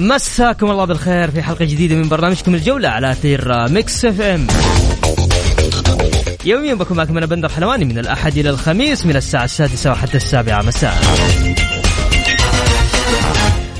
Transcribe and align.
مساكم 0.00 0.70
الله 0.70 0.84
بالخير 0.84 1.30
في 1.30 1.42
حلقة 1.42 1.64
جديدة 1.64 1.96
من 1.96 2.08
برنامجكم 2.08 2.54
الجولة 2.54 2.88
على 2.88 3.10
أثير 3.10 3.68
ميكس 3.68 4.04
إف 4.04 4.20
إم. 4.20 4.46
يوميا 6.44 6.74
بكون 6.74 6.96
معكم 6.96 7.16
أنا 7.16 7.26
بندر 7.26 7.48
حلواني 7.48 7.84
من 7.84 7.98
الأحد 7.98 8.38
إلى 8.38 8.50
الخميس 8.50 9.06
من 9.06 9.16
الساعة 9.16 9.44
السادسة 9.44 9.90
وحتى 9.90 10.16
السابعة. 10.16 10.62
مساء. 10.62 10.94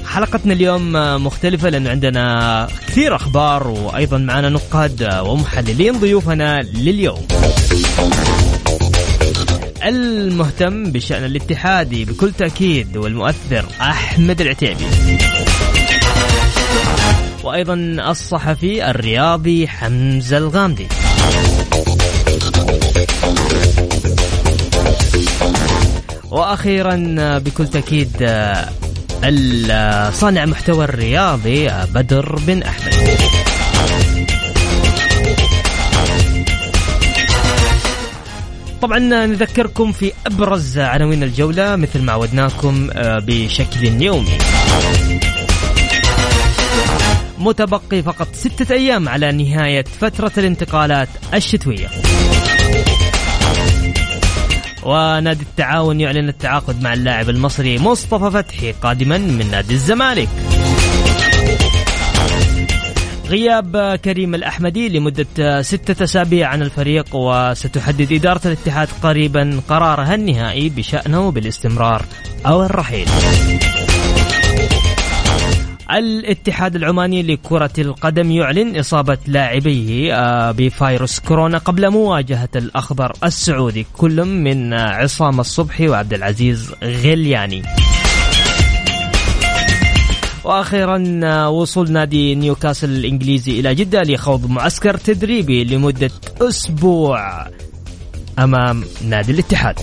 حلقتنا 0.06 0.52
اليوم 0.52 0.92
مختلفة 1.24 1.68
لأنه 1.68 1.90
عندنا 1.90 2.68
كثير 2.86 3.16
أخبار 3.16 3.68
وأيضا 3.68 4.18
معنا 4.18 4.48
نقاد 4.48 5.20
ومحللين 5.22 6.00
ضيوفنا 6.00 6.62
لليوم. 6.62 7.26
المهتم 9.84 10.92
بشأن 10.92 11.24
الاتحادي 11.24 12.04
بكل 12.04 12.32
تأكيد 12.32 12.96
والمؤثر 12.96 13.64
أحمد 13.80 14.40
العتيبي. 14.40 14.84
وأيضا 17.44 17.74
الصحفي 18.10 18.90
الرياضي 18.90 19.68
حمزة 19.68 20.38
الغامدي. 20.38 20.86
وأخيرا 26.30 26.96
بكل 27.38 27.68
تأكيد 27.68 28.10
صانع 30.12 30.44
محتوى 30.44 30.84
الرياضي 30.84 31.68
بدر 31.94 32.36
بن 32.46 32.62
أحمد. 32.62 33.18
طبعا 38.82 38.98
نذكركم 38.98 39.92
في 39.92 40.12
أبرز 40.26 40.78
عناوين 40.78 41.22
الجولة 41.22 41.76
مثل 41.76 42.02
ما 42.02 42.12
عودناكم 42.12 42.90
بشكل 42.96 44.02
يومي. 44.02 44.38
متبقي 47.40 48.02
فقط 48.02 48.28
ستة 48.34 48.74
أيام 48.74 49.08
على 49.08 49.32
نهاية 49.32 49.84
فترة 50.00 50.32
الانتقالات 50.38 51.08
الشتوية. 51.34 51.88
ونادي 54.82 55.42
التعاون 55.42 56.00
يعلن 56.00 56.28
التعاقد 56.28 56.82
مع 56.82 56.92
اللاعب 56.92 57.28
المصري 57.28 57.78
مصطفى 57.78 58.30
فتحي 58.30 58.72
قادما 58.72 59.18
من 59.18 59.50
نادي 59.50 59.74
الزمالك. 59.74 60.28
غياب 63.26 63.96
كريم 64.04 64.34
الأحمدي 64.34 64.88
لمدة 64.88 65.62
ستة 65.62 66.04
أسابيع 66.04 66.48
عن 66.48 66.62
الفريق 66.62 67.16
وستحدد 67.16 68.12
إدارة 68.12 68.40
الاتحاد 68.46 68.88
قريبا 69.02 69.60
قرارها 69.68 70.14
النهائي 70.14 70.68
بشأنه 70.68 71.30
بالاستمرار 71.30 72.04
أو 72.46 72.62
الرحيل. 72.62 73.08
الاتحاد 75.98 76.76
العماني 76.76 77.22
لكرة 77.22 77.70
القدم 77.78 78.30
يعلن 78.30 78.78
إصابة 78.78 79.18
لاعبيه 79.26 80.50
بفيروس 80.50 81.20
كورونا 81.20 81.58
قبل 81.58 81.90
مواجهة 81.90 82.48
الأخضر 82.56 83.12
السعودي 83.24 83.86
كل 83.96 84.24
من 84.24 84.74
عصام 84.74 85.40
الصبحي 85.40 85.88
وعبد 85.88 86.14
العزيز 86.14 86.72
غلياني 86.82 87.62
وأخيرا 90.44 90.98
وصول 91.46 91.92
نادي 91.92 92.34
نيوكاسل 92.34 92.90
الإنجليزي 92.90 93.60
إلى 93.60 93.74
جدة 93.74 94.02
لخوض 94.02 94.50
معسكر 94.50 94.96
تدريبي 94.96 95.64
لمدة 95.64 96.10
أسبوع 96.40 97.46
أمام 98.38 98.84
نادي 99.08 99.32
الاتحاد. 99.32 99.78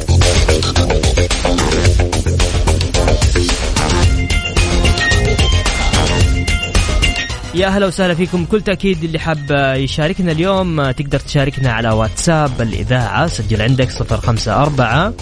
يا 7.57 7.67
أهلا 7.67 7.85
وسهلا 7.85 8.13
فيكم. 8.13 8.43
بكل 8.43 8.61
تأكيد 8.61 9.03
اللي 9.03 9.19
حاب 9.19 9.51
يشاركنا 9.77 10.31
اليوم 10.31 10.91
تقدر 10.91 11.19
تشاركنا 11.19 11.71
على 11.71 11.89
واتساب 11.89 12.61
الإذاعة 12.61 13.27
سجل 13.27 13.61
عندك 13.61 13.89
054 13.91 15.13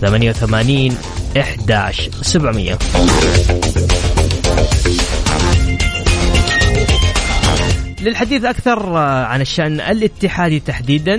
88 0.00 0.96
11 1.36 2.10
700 2.22 2.78
للحديث 8.00 8.44
أكثر 8.44 8.96
عن 8.96 9.40
الشأن 9.40 9.80
الاتحادي 9.80 10.60
تحديدا 10.60 11.16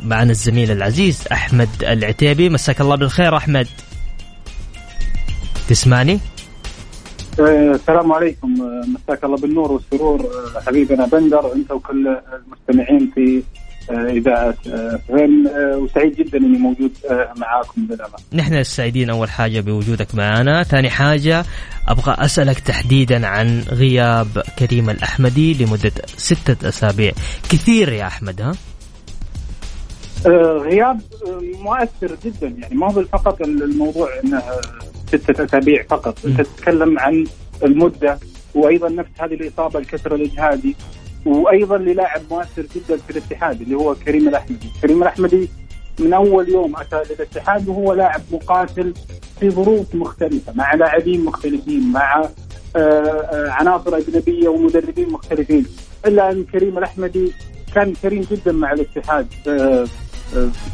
معنا 0.00 0.30
الزميل 0.30 0.70
العزيز 0.70 1.24
أحمد 1.32 1.68
العتيبي. 1.82 2.48
مساك 2.48 2.80
الله 2.80 2.96
بالخير 2.96 3.36
أحمد. 3.36 3.68
تسمعني؟ 5.68 6.20
السلام 7.40 8.12
عليكم 8.12 8.54
مساك 8.94 9.24
الله 9.24 9.36
بالنور 9.36 9.72
والسرور 9.72 10.30
حبيبنا 10.66 11.06
بندر 11.06 11.52
انت 11.54 11.70
وكل 11.72 12.16
المستمعين 12.32 13.10
في 13.14 13.42
إذاعة 13.90 14.54
فهم 15.08 15.48
وسعيد 15.54 16.16
جدا 16.16 16.38
إني 16.38 16.58
موجود 16.58 16.90
معاكم 17.36 17.86
بالامان. 17.86 18.20
نحن 18.32 18.54
السعيدين 18.54 19.10
أول 19.10 19.30
حاجة 19.30 19.60
بوجودك 19.60 20.14
معنا، 20.14 20.62
ثاني 20.62 20.90
حاجة 20.90 21.44
أبغى 21.88 22.16
أسألك 22.18 22.60
تحديدا 22.60 23.26
عن 23.26 23.60
غياب 23.60 24.42
كريم 24.58 24.90
الأحمدي 24.90 25.64
لمدة 25.64 25.92
ستة 26.16 26.68
أسابيع، 26.68 27.12
كثير 27.50 27.92
يا 27.92 28.06
أحمد 28.06 28.40
ها؟ 28.40 28.52
غياب 30.58 31.00
مؤثر 31.60 32.16
جدا 32.24 32.48
يعني 32.58 32.74
ما 32.74 32.92
هو 32.92 33.04
فقط 33.04 33.40
الموضوع 33.40 34.08
إنه 34.24 34.42
ستة 35.06 35.44
أسابيع 35.44 35.82
فقط. 35.82 36.18
أنت 36.26 36.40
تتكلم 36.40 36.98
عن 36.98 37.26
المدة 37.64 38.18
وأيضا 38.54 38.88
نفس 38.88 39.10
هذه 39.18 39.34
الإصابة 39.34 39.78
الكسر 39.78 40.14
الإجهادي 40.14 40.76
وأيضا 41.26 41.78
للاعب 41.78 42.22
مؤثر 42.30 42.62
جدا 42.62 42.96
في 42.96 43.10
الاتحاد 43.10 43.60
اللي 43.60 43.74
هو 43.76 43.94
كريم 43.94 44.28
الأحمدي. 44.28 44.70
كريم 44.82 45.02
الأحمدي 45.02 45.48
من 46.00 46.12
أول 46.12 46.48
يوم 46.48 46.76
أتى 46.76 47.02
للاتحاد 47.10 47.68
وهو 47.68 47.92
لاعب 47.92 48.20
مقاتل 48.32 48.94
في 49.40 49.50
ظروف 49.50 49.94
مختلفة 49.94 50.52
مع 50.52 50.74
لاعبين 50.74 51.24
مختلفين 51.24 51.92
مع 51.92 52.28
عناصر 53.32 53.96
أجنبية 53.96 54.48
ومدربين 54.48 55.10
مختلفين. 55.10 55.66
إلا 56.06 56.30
أن 56.30 56.44
كريم 56.44 56.78
الأحمدي 56.78 57.32
كان 57.74 57.94
كريم 58.02 58.26
جدا 58.30 58.52
مع 58.52 58.72
الاتحاد 58.72 59.26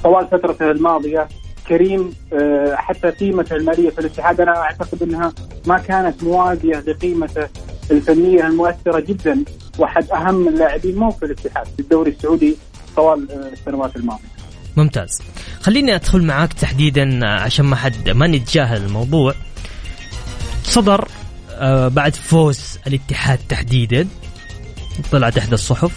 طوال 0.02 0.26
فترته 0.26 0.70
الماضية. 0.70 1.28
كريم 1.72 2.14
حتى 2.74 3.10
قيمته 3.10 3.56
المالية 3.56 3.90
في 3.90 3.98
الاتحاد 3.98 4.40
أنا 4.40 4.56
أعتقد 4.56 5.02
أنها 5.02 5.32
ما 5.66 5.78
كانت 5.78 6.24
موازيه 6.24 6.80
لقيمته 6.86 7.48
الفنية 7.90 8.46
المؤثرة 8.46 9.00
جدا 9.00 9.44
وأحد 9.78 10.10
أهم 10.10 10.48
اللاعبين 10.48 10.96
مو 10.96 11.10
في 11.10 11.24
الاتحاد 11.24 11.66
في 11.66 11.80
الدوري 11.80 12.10
السعودي 12.10 12.56
طوال 12.96 13.28
السنوات 13.52 13.96
الماضية. 13.96 14.32
ممتاز. 14.76 15.22
خليني 15.60 15.94
أدخل 15.94 16.22
معاك 16.22 16.52
تحديدا 16.52 17.26
عشان 17.26 17.64
ما 17.64 17.76
حد 17.76 18.08
ما 18.08 18.26
نتجاهل 18.26 18.84
الموضوع. 18.84 19.34
صدر 20.64 21.08
بعد 21.88 22.14
فوز 22.14 22.78
الاتحاد 22.86 23.38
تحديدا 23.48 24.08
طلعت 25.12 25.38
إحدى 25.38 25.54
الصحف 25.54 25.92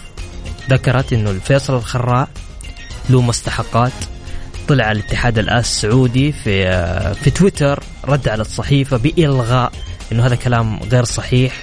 ذكرت 0.70 1.12
إنه 1.12 1.30
الفيصل 1.30 1.74
الخراع 1.74 2.28
له 3.10 3.22
مستحقات 3.22 3.92
طلع 4.68 4.92
الاتحاد 4.92 5.38
السعودي 5.38 6.32
في 6.32 6.64
في 7.14 7.30
تويتر 7.30 7.82
رد 8.04 8.28
على 8.28 8.40
الصحيفة 8.40 8.96
بإلغاء 8.96 9.72
إنه 10.12 10.26
هذا 10.26 10.34
كلام 10.34 10.80
غير 10.92 11.04
صحيح. 11.04 11.62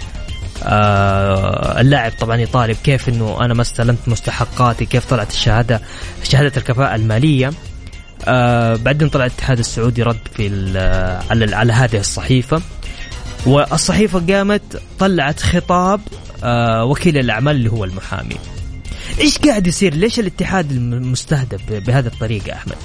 آه 0.63 1.81
اللاعب 1.81 2.11
طبعا 2.19 2.37
يطالب 2.37 2.77
كيف 2.83 3.09
إنه 3.09 3.37
أنا 3.45 3.53
ما 3.53 3.61
استلمت 3.61 4.07
مستحقاتي 4.07 4.85
كيف 4.85 5.09
طلعت 5.09 5.31
الشهادة 5.31 5.81
شهادة 6.23 6.51
الكفاءة 6.57 6.95
المالية. 6.95 7.51
آه 8.25 8.75
بعدين 8.75 9.09
طلع 9.09 9.25
الاتحاد 9.25 9.59
السعودي 9.59 10.03
رد 10.03 10.27
في 10.35 10.47
على 11.29 11.55
على 11.55 11.73
هذه 11.73 11.97
الصحيفة. 11.97 12.61
والصحيفة 13.45 14.33
قامت 14.33 14.81
طلعت 14.99 15.39
خطاب 15.39 16.01
آه 16.43 16.85
وكيل 16.85 17.17
الأعمال 17.17 17.55
اللي 17.55 17.71
هو 17.71 17.83
المحامي. 17.83 18.35
إيش 19.19 19.37
قاعد 19.37 19.67
يصير؟ 19.67 19.93
ليش 19.93 20.19
الاتحاد 20.19 20.71
المستهدف 20.71 21.61
بهذه 21.87 22.07
الطريقة 22.07 22.53
أحمد؟ 22.53 22.75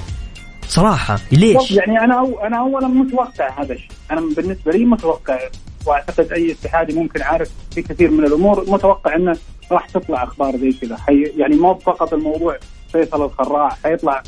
صراحة 0.69 1.19
ليش؟ 1.33 1.71
يعني 1.71 2.01
أنا 2.01 2.19
أو 2.21 2.41
أنا 2.41 2.59
اولا 2.59 2.89
متوقع 2.89 3.63
هذا 3.63 3.73
الشيء. 3.73 3.91
أنا 4.11 4.21
بالنسبة 4.21 4.73
لي 4.73 4.85
متوقع 4.85 5.39
وأعتقد 5.87 6.33
أي 6.33 6.53
اتحادي 6.53 6.93
ممكن 6.93 7.23
عارف 7.23 7.51
في 7.75 7.83
كثير 7.83 8.11
من 8.11 8.25
الأمور 8.25 8.71
متوقع 8.71 9.17
إنه 9.17 9.37
راح 9.73 9.87
تطلع 9.87 10.23
أخبار 10.25 10.57
زي 10.57 10.73
كذا. 10.73 10.97
يعني 11.37 11.57
مو 11.57 11.75
فقط 11.75 12.15
الموضوع 12.15 12.57
فيصل 12.93 13.25
الخراع 13.25 13.69
حيطلع 13.69 14.23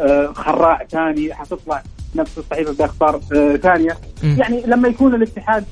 آه 0.00 0.32
خراع 0.32 0.84
ثاني 0.90 1.34
حتطلع 1.34 1.82
نفس 2.14 2.38
الصحيفة 2.38 2.72
بأخبار 2.72 3.20
آه 3.36 3.56
ثانية. 3.56 3.96
يعني 4.22 4.62
لما 4.66 4.88
يكون 4.88 5.14
الاتحاد 5.14 5.64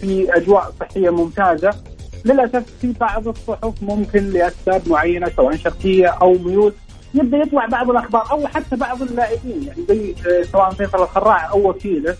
في 0.00 0.36
أجواء 0.36 0.72
صحية 0.80 1.10
ممتازة 1.10 1.74
للأسف 2.24 2.64
في 2.80 2.92
بعض 3.00 3.28
الصحف 3.28 3.82
ممكن 3.82 4.30
لأسباب 4.30 4.88
معينة 4.88 5.30
سواء 5.36 5.56
شخصيه 5.56 6.06
أو 6.06 6.32
ميول 6.32 6.72
يبدأ 7.14 7.36
يطلع 7.36 7.66
بعض 7.66 7.90
الأخبار 7.90 8.30
أو 8.30 8.46
حتى 8.46 8.76
بعض 8.76 9.02
اللاعبين 9.02 9.62
يعني 9.66 9.84
زي 9.88 10.14
آه، 10.26 10.42
سواء 10.42 10.70
فيصل 10.70 11.02
الخراع 11.02 11.50
أو 11.50 11.68
وكيله. 11.70 12.16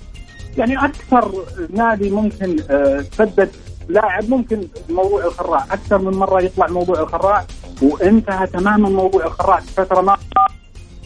يعني 0.58 0.84
أكثر 0.84 1.32
نادي 1.70 2.10
ممكن 2.10 2.56
آه، 2.70 3.04
سدد 3.12 3.50
لاعب 3.88 4.30
ممكن 4.30 4.68
موضوع 4.90 5.24
الخراع. 5.24 5.64
أكثر 5.64 5.98
من 5.98 6.12
مرة 6.12 6.42
يطلع 6.42 6.66
موضوع 6.66 7.00
الخراع 7.00 7.44
وانتهى 7.82 8.46
تماما 8.46 8.88
موضوع 8.88 9.26
الخراع 9.26 9.60
في 9.60 9.72
فترة 9.72 10.00
ما 10.00 10.16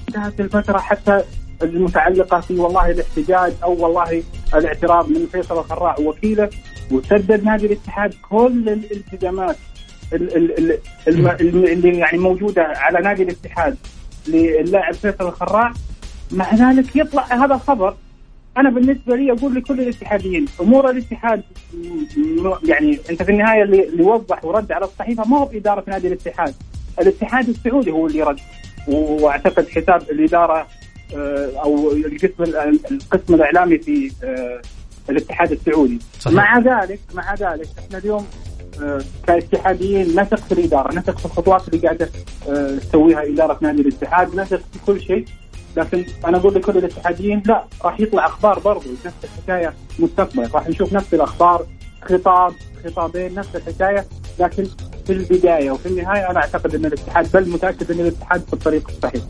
انتهت 0.09 0.41
الفترة 0.41 0.79
حتى 0.79 1.23
المتعلقة 1.63 2.41
في 2.41 2.59
والله 2.59 2.91
الاحتجاج 2.91 3.53
أو 3.63 3.85
والله 3.85 4.23
الاعتراض 4.55 5.09
من 5.09 5.27
فيصل 5.33 5.59
الخراع 5.59 5.97
ووكيله 5.99 6.51
وسدد 6.91 7.45
نادي 7.45 7.67
الاتحاد 7.67 8.15
كل 8.31 8.69
الالتزامات 8.69 9.57
اللي 10.13 11.99
يعني 11.99 12.19
موجودة 12.19 12.63
على 12.63 13.01
نادي 13.01 13.23
الاتحاد 13.23 13.77
للاعب 14.29 14.95
فيصل 14.95 15.29
الخراع 15.29 15.73
مع 16.31 16.55
ذلك 16.55 16.97
يطلع 16.97 17.23
هذا 17.23 17.55
الخبر. 17.55 17.95
أنا 18.57 18.71
بالنسبة 18.71 19.17
لي 19.17 19.33
أقول 19.33 19.55
لكل 19.55 19.81
الاتحاديين 19.81 20.47
أمور 20.61 20.91
الاتحاد 20.91 21.43
يعني 22.65 22.99
أنت 23.11 23.23
في 23.23 23.33
النهاية 23.33 23.63
اللي 23.63 24.03
وضح 24.03 24.45
ورد 24.45 24.73
على 24.73 24.85
الصحيفة 24.85 25.29
ما 25.29 25.39
هو 25.39 25.45
باداره 25.45 25.85
نادي 25.87 26.09
الاتحاد. 26.09 26.55
الاتحاد 27.01 27.49
السعودي 27.49 27.91
هو 27.91 28.07
اللي 28.07 28.23
رد. 28.23 28.41
وأعتقد 28.89 29.69
حساب 29.69 30.03
الإدارة 30.11 30.67
آه، 31.17 31.51
أو 31.65 31.93
القسم 31.93 32.43
القسم 32.91 33.35
الإعلامي 33.35 33.79
في 33.79 34.13
آه، 34.25 34.61
الاتحاد 35.11 35.53
السعودي 35.53 35.99
صحيح. 36.21 36.37
مع 36.37 36.59
ذلك 36.59 37.01
مع 37.15 37.35
ذلك 37.35 37.69
إحنا 37.79 37.99
اليوم 37.99 38.27
آه، 38.83 39.01
كاتحاديين 39.27 40.21
نثق 40.21 40.37
في 40.39 40.53
الإدارة، 40.53 40.95
نثق 40.95 41.19
في 41.19 41.25
الخطوات 41.25 41.69
اللي 41.69 41.87
قاعدة 41.87 42.11
تسويها 42.81 43.23
إدارة 43.23 43.59
نادي 43.61 43.83
الاتحاد، 43.83 44.35
نثق 44.35 44.61
في 44.73 44.79
كل 44.87 45.01
شيء 45.01 45.25
لكن 45.77 46.05
أنا 46.25 46.37
أقول 46.37 46.55
لكل 46.55 46.79
الاتحاديين 46.79 47.43
لا 47.47 47.65
راح 47.85 48.01
يطلع 48.01 48.27
أخبار 48.27 48.59
برضو 48.59 48.89
نفس 49.07 49.17
الحكاية 49.25 49.75
مستقبل 49.99 50.51
راح 50.55 50.69
نشوف 50.69 50.93
نفس 50.93 51.15
الأخبار 51.15 51.67
خطاب 52.03 52.53
خطابين 52.85 53.35
نفس 53.35 53.57
الحكاية 53.57 54.07
لكن 54.41 54.67
في 55.07 55.13
البداية 55.13 55.71
وفي 55.71 55.87
النهاية 55.87 56.31
أنا 56.31 56.39
أعتقد 56.41 56.75
إن 56.75 56.87
الاتحاد 56.87 57.33
بل 57.33 57.49
متأكد 57.49 57.91
إن 57.91 58.01
الاتحاد 58.01 58.41
في 58.41 58.53
الطريق 58.53 58.89
الصحيح. 58.89 59.23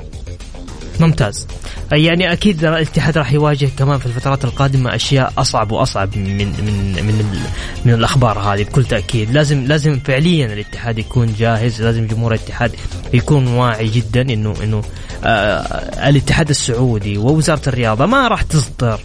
ممتاز. 1.00 1.46
يعني 1.92 2.32
أكيد 2.32 2.64
الاتحاد 2.64 3.18
راح 3.18 3.32
يواجه 3.32 3.68
كمان 3.78 3.98
في 3.98 4.06
الفترات 4.06 4.44
القادمة 4.44 4.94
أشياء 4.94 5.32
أصعب 5.38 5.72
وأصعب 5.72 6.16
من 6.16 6.36
من 6.36 6.46
من 7.06 7.40
من 7.84 7.92
الأخبار 7.92 8.38
هذه 8.38 8.62
بكل 8.62 8.84
تأكيد. 8.84 9.30
لازم 9.30 9.64
لازم 9.64 9.98
فعليا 9.98 10.46
الاتحاد 10.46 10.98
يكون 10.98 11.34
جاهز 11.38 11.82
لازم 11.82 12.06
جمهور 12.06 12.34
الاتحاد 12.34 12.72
يكون 13.14 13.46
واعي 13.46 13.88
جدا 13.88 14.20
انه 14.20 14.54
إنه 14.62 14.82
آه 15.24 16.08
الاتحاد 16.08 16.48
السعودي 16.48 17.18
ووزارة 17.18 17.68
الرياضة 17.68 18.06
ما 18.06 18.28
راح 18.28 18.42
تصدر 18.42 19.00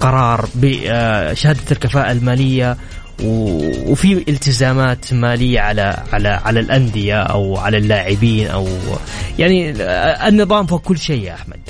قرار 0.00 0.48
بشهاده 0.54 1.60
الكفاءة 1.72 2.12
المالية 2.12 2.76
وفي 3.24 4.12
التزامات 4.28 5.12
مالية 5.12 5.60
على 5.60 5.96
على 6.12 6.28
على 6.28 6.60
الأندية 6.60 7.22
أو 7.22 7.56
على 7.56 7.76
اللاعبين 7.76 8.46
أو 8.46 8.68
يعني 9.38 9.70
النظام 10.28 10.66
فوق 10.66 10.80
كل 10.82 10.98
شيء 10.98 11.22
يا 11.22 11.34
أحمد. 11.34 11.60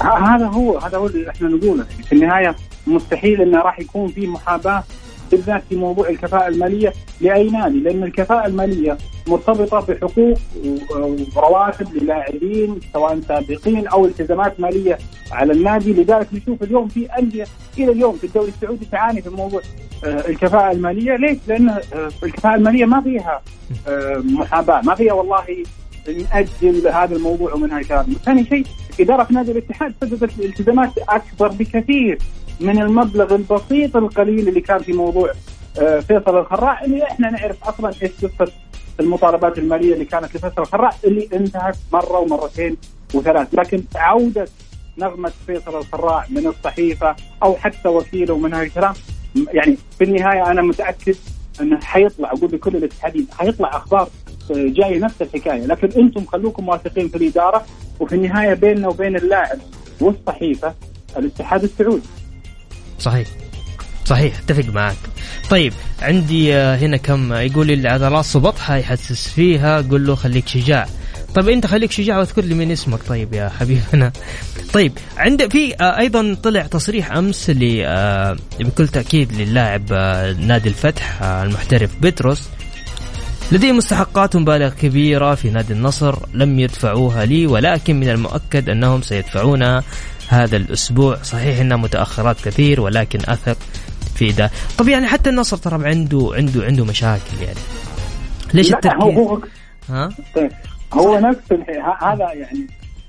هذا 0.00 0.46
هو 0.46 0.78
هذا 0.78 0.98
هو 0.98 1.06
اللي 1.06 1.30
إحنا 1.30 1.48
نقوله. 1.48 1.84
في 2.06 2.12
النهاية 2.12 2.56
مستحيل 2.86 3.42
إنه 3.42 3.58
راح 3.58 3.80
يكون 3.80 4.08
في 4.08 4.26
محاباة 4.26 4.84
بالذات 5.30 5.62
في 5.68 5.76
موضوع 5.76 6.08
الكفاءة 6.08 6.48
المالية 6.48 6.92
لأي 7.20 7.50
نادي؟ 7.50 7.80
لأن 7.80 8.02
الكفاءة 8.02 8.46
المالية 8.46 8.98
مرتبطة 9.26 9.80
بحقوق 9.80 10.38
ورواتب 11.36 11.94
للاعبين 11.94 12.80
سواء 12.92 13.20
سابقين 13.20 13.86
أو 13.86 14.06
التزامات 14.06 14.60
مالية 14.60 14.98
على 15.32 15.52
النادي. 15.52 15.92
لذلك 15.92 16.26
نشوف 16.32 16.62
اليوم 16.62 16.88
في 16.88 17.06
أندية 17.06 17.44
إلى 17.78 17.92
اليوم 17.92 18.16
في 18.16 18.24
الدوري 18.24 18.48
السعودي 18.48 18.84
تعاني 18.92 19.22
في 19.22 19.30
موضوع 19.30 19.60
آه، 20.04 20.28
الكفاءة 20.28 20.72
المالية. 20.72 21.16
ليش؟ 21.16 21.38
لأن 21.48 21.68
آه، 21.68 22.10
الكفاءة 22.22 22.54
المالية 22.54 22.84
ما 22.84 23.00
فيها 23.00 23.42
آه، 23.88 24.22
محاباة 24.24 24.80
ما 24.80 24.94
فيها 24.94 25.12
والله 25.12 25.44
نأجل 26.08 26.88
هذا 26.88 27.16
الموضوع 27.16 27.54
ومن 27.54 27.70
هاي 27.72 27.84
ثاني 28.24 28.44
شيء 28.44 28.64
إدارة 29.00 29.26
نادي 29.30 29.52
الاتحاد 29.52 29.94
سددت 30.00 30.40
التزامات 30.40 30.90
أكبر 31.08 31.48
بكثير. 31.48 32.18
من 32.60 32.82
المبلغ 32.82 33.34
البسيط 33.34 33.96
القليل 33.96 34.48
اللي 34.48 34.60
كان 34.60 34.78
في 34.78 34.92
موضوع 34.92 35.32
آه، 35.78 36.00
فيصل 36.00 36.38
الخراع 36.38 36.84
اللي 36.84 37.02
إحنا 37.02 37.30
نعرف 37.30 37.64
أصلا 37.64 37.92
إيش 38.02 38.24
قصة 38.24 38.52
المطالبات 39.00 39.58
المالية 39.58 39.94
اللي 39.94 40.04
كانت 40.04 40.36
لفيصل 40.36 40.62
الخراع 40.62 40.90
اللي 41.04 41.28
انتهت 41.32 41.76
مرة 41.92 42.18
ومرتين 42.18 42.76
وثلاث. 43.14 43.48
لكن 43.54 43.82
عودة 43.96 44.48
نغمة 44.98 45.32
فيصل 45.46 45.78
الخراع 45.78 46.26
من 46.30 46.46
الصحيفة 46.46 47.16
أو 47.42 47.56
حتى 47.56 47.88
وكيله 47.88 48.34
ومن 48.34 48.54
هذا 48.54 48.62
الكلام 48.62 48.94
يعني 49.52 49.78
في 49.98 50.04
النهاية 50.04 50.50
أنا 50.50 50.62
متأكد 50.62 51.16
إنه 51.60 51.80
حيطلع 51.80 52.32
أقول 52.32 52.50
لكل 52.52 52.76
الاتحادين 52.76 53.26
حيطلع 53.38 53.76
أخبار 53.76 54.08
آه، 54.50 54.54
جاية 54.54 54.98
نفس 54.98 55.22
الحكاية. 55.22 55.66
لكن 55.66 56.00
أنتم 56.00 56.24
خلوكم 56.24 56.68
واثقين 56.68 57.08
في 57.08 57.16
الإدارة 57.16 57.64
وفي 58.00 58.14
النهاية 58.14 58.54
بيننا 58.54 58.88
وبين 58.88 59.16
اللاعب 59.16 59.58
والصحيفة 60.00 60.74
الاتحاد 61.16 61.62
السعودي. 61.62 62.19
صحيح. 63.00 63.28
صحيح 64.04 64.38
أتفق 64.38 64.64
معك. 64.72 64.96
طيب 65.50 65.72
عندي 66.02 66.54
آه، 66.54 66.76
هنا 66.76 66.96
كم 66.96 67.32
يقول 67.32 67.66
لي 67.66 67.74
العضلات 67.74 68.24
صبطها 68.24 68.76
يحسس 68.76 69.28
فيها 69.28 69.80
قول 69.80 70.06
له 70.06 70.14
خليك 70.14 70.48
شجاع. 70.48 70.86
طيب 71.34 71.48
أنت 71.48 71.66
خليك 71.66 71.92
شجاع 71.92 72.18
واذكر 72.18 72.42
لي 72.42 72.54
من 72.54 72.70
اسمك 72.70 72.98
طيب 73.08 73.34
يا 73.34 73.48
حبيبنا. 73.60 74.12
طيب 74.72 74.92
عند 75.16 75.52
في 75.52 75.74
آه، 75.80 75.98
أيضا 75.98 76.36
طلع 76.42 76.62
تصريح 76.62 77.12
أمس 77.12 77.50
ل 77.50 77.82
آه، 77.84 78.36
بكل 78.60 78.88
تأكيد 78.88 79.32
للاعب 79.32 79.92
نادي 80.40 80.68
الفتح 80.68 81.22
المحترف 81.22 81.90
بتروس 82.00 82.42
لديه 83.52 83.72
مستحقات 83.72 84.36
مبالغ 84.36 84.68
كبيرة 84.68 85.34
في 85.34 85.50
نادي 85.50 85.72
النصر 85.72 86.18
لم 86.34 86.58
يدفعوها 86.58 87.24
لي 87.24 87.46
ولكن 87.46 88.00
من 88.00 88.08
المؤكد 88.08 88.68
أنهم 88.68 89.02
سيدفعونها 89.02 89.84
هذا 90.30 90.56
الأسبوع. 90.56 91.22
صحيح 91.22 91.60
إنها 91.60 91.76
متأخرات 91.76 92.40
كثير 92.40 92.80
ولكن 92.80 93.18
أثق 93.28 93.56
في 94.14 94.32
ده. 94.32 94.50
طب 94.78 94.88
يعني 94.88 95.06
حتى 95.06 95.30
النصر 95.30 95.56
ترى 95.56 95.88
عنده 95.88 96.30
عنده 96.34 96.64
عنده 96.64 96.84
مشاكل 96.84 97.42
يعني. 97.42 97.58
ليش 98.54 98.74
التركيز 98.74 99.02
هو 99.02 99.28
هو 99.28 99.38
ها؟ 99.88 100.08
طيب 100.36 100.52
هو 100.92 101.18
نفس 101.18 101.52
هذا 102.00 102.32
يعني 102.32 102.66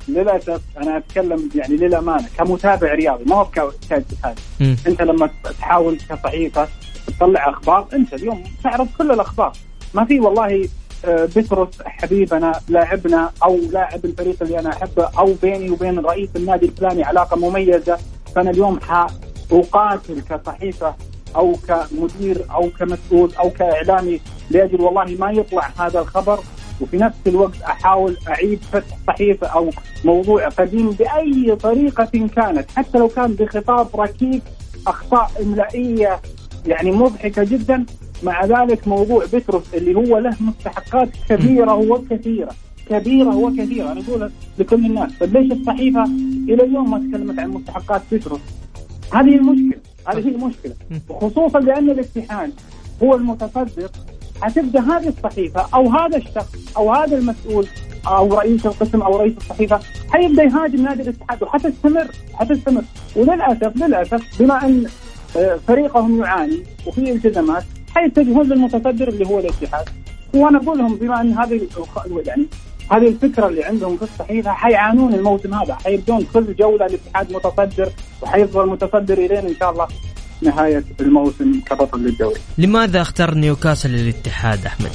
للأسف 0.07 0.61
أنا 0.77 0.97
أتكلم 0.97 1.49
يعني 1.55 1.75
للأمانة 1.77 2.25
كمتابع 2.37 2.93
رياضي 2.93 3.23
ما 3.23 3.35
هو 3.35 3.45
كاجتهاد 3.45 4.39
أنت 4.61 5.01
لما 5.01 5.29
تحاول 5.59 5.97
كصحيفة 6.09 6.67
تطلع 7.07 7.49
أخبار 7.49 7.87
أنت 7.93 8.13
اليوم 8.13 8.43
تعرض 8.63 8.87
كل 8.97 9.11
الأخبار. 9.11 9.53
ما 9.93 10.05
في 10.05 10.19
والله 10.19 10.69
بترس 11.07 11.81
حبيبنا 11.85 12.59
لاعبنا 12.69 13.31
أو 13.43 13.57
لاعب 13.71 14.05
الفريق 14.05 14.35
اللي 14.41 14.59
أنا 14.59 14.69
أحبه 14.69 15.09
أو 15.19 15.33
بيني 15.41 15.69
وبين 15.69 15.99
رئيس 15.99 16.29
النادي 16.35 16.65
الفلاني 16.65 17.03
علاقة 17.03 17.37
مميزة. 17.37 17.97
فأنا 18.35 18.49
اليوم 18.49 18.79
اقاتل 19.51 20.21
كصحيفة 20.29 20.95
أو 21.35 21.55
كمدير 21.67 22.45
أو 22.51 22.69
كمسؤول 22.79 23.31
أو 23.39 23.49
كإعلامي 23.49 24.19
لاجل 24.49 24.81
والله 24.81 25.15
ما 25.19 25.31
يطلع 25.31 25.69
هذا 25.79 25.99
الخبر. 25.99 26.39
وفي 26.81 26.97
نفس 26.97 27.17
الوقت 27.27 27.61
أحاول 27.61 28.17
أعيد 28.27 28.59
فتح 28.71 28.97
صحيفة 29.07 29.47
أو 29.47 29.69
موضوع 30.05 30.49
قديم 30.49 30.91
بأي 30.91 31.55
طريقة 31.55 32.29
كانت. 32.35 32.71
حتى 32.75 32.97
لو 32.97 33.07
كان 33.07 33.33
بخطاب 33.33 33.87
ركيك 33.95 34.43
أخطاء 34.87 35.31
إملائية 35.41 36.21
يعني 36.65 36.91
مضحكة 36.91 37.43
جدا 37.43 37.85
مع 38.23 38.45
ذلك 38.45 38.87
موضوع 38.87 39.25
بتروس 39.33 39.63
اللي 39.73 39.95
هو 39.95 40.17
له 40.17 40.35
مستحقات 40.41 41.09
كبيرة 41.29 41.73
وكثيرة. 41.73 42.51
كبيرة 42.89 43.35
وكثيرة. 43.35 43.91
أنا 43.91 44.01
أقول 44.07 44.31
لكل 44.59 44.85
الناس 44.85 45.11
طيب 45.19 45.37
ليش 45.37 45.51
الصحيفة 45.51 46.03
إلى 46.49 46.63
اليوم 46.63 46.91
ما 46.91 46.97
تكلمت 46.97 47.39
عن 47.39 47.49
مستحقات 47.49 48.01
بتروس 48.11 48.39
هذه 49.13 49.35
المشكلة 49.35 49.81
هذه 50.07 50.27
هي 50.27 50.31
المشكلة. 50.31 50.73
وخصوصا 51.09 51.59
لأن 51.59 51.89
الاتحاد 51.89 52.51
هو 53.03 53.15
المتصدر. 53.15 53.89
حتبدأ 54.41 54.79
هذه 54.79 55.07
الصحيفة 55.07 55.65
أو 55.73 55.89
هذا 55.89 56.17
الشخص 56.17 56.77
أو 56.77 56.93
هذا 56.93 57.17
المسؤول 57.17 57.67
أو 58.07 58.33
رئيس 58.33 58.65
القسم 58.65 59.01
أو 59.01 59.17
رئيس 59.17 59.37
الصحيفة 59.37 59.79
حيبدأ 60.09 60.43
يهاجم 60.43 60.83
نادي 60.83 61.01
الاتحاد 61.01 61.43
وحتستمر 61.43 62.07
حتستمر. 62.33 62.83
وللاسف 63.15 63.77
للأسف 63.77 64.41
بما 64.41 64.65
أن 64.65 64.85
آه، 65.37 65.59
فريقهم 65.67 66.19
يعاني 66.19 66.63
وفي 66.87 67.11
التزامات 67.11 67.63
حيتجهون 67.95 68.49
للمتصدر 68.49 69.07
اللي 69.07 69.25
هو 69.25 69.39
الاتحاد 69.39 69.89
وأنا 70.33 70.57
أقول 70.57 70.77
لهم 70.77 70.95
بما 70.95 71.21
أن 71.21 71.33
هذه 71.33 71.67
يعني 72.25 72.45
هذه 72.91 73.07
الفكرة 73.07 73.47
اللي 73.47 73.63
عندهم 73.63 73.97
في 73.97 74.03
الصحيفه 74.03 74.51
حيعانون 74.51 75.13
الموسم 75.13 75.53
هذا 75.53 75.75
حيبدون 75.75 76.27
كل 76.33 76.55
جولة 76.55 76.85
الاتحاد 76.85 77.33
متصدر 77.33 77.89
وحيفضل 78.21 78.69
متصدر 78.69 79.17
الين 79.17 79.47
إن 79.47 79.55
شاء 79.59 79.71
الله 79.71 79.87
نهاية 80.41 80.83
الموسم 80.99 81.59
كبطل 81.65 81.99
للدوري. 81.99 82.39
لماذا 82.57 83.01
اختار 83.01 83.33
نيوكاسل 83.33 83.89
للاتحاد 83.89 84.65
أحمد؟ 84.65 84.91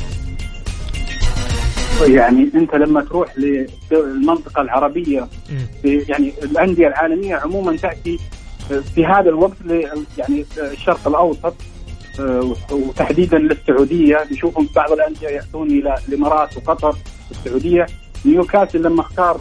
يعني 2.06 2.50
أنت 2.54 2.74
لما 2.74 3.00
تروح 3.04 3.28
للمنطقة 3.90 4.62
العربية 4.62 5.28
في 5.82 6.04
يعني 6.08 6.32
الأندية 6.42 6.88
العالمية 6.88 7.36
عموما 7.36 7.76
تأتي 7.76 8.18
في 8.94 9.06
هذا 9.06 9.28
الوقت 9.28 9.56
يعني 10.18 10.44
الشرق 10.58 11.08
الأوسط 11.08 11.54
وتحديدا 12.70 13.38
للسعودية. 13.38 14.18
نشوفهم 14.32 14.68
بعض 14.76 14.92
الأندية 14.92 15.28
يأتون 15.28 15.70
إلى 15.70 15.94
الإمارات 16.08 16.56
وقطر 16.56 16.96
السعودية. 17.30 17.87
نيوكاسل 18.25 18.82
لما 18.82 19.00
اختار 19.00 19.40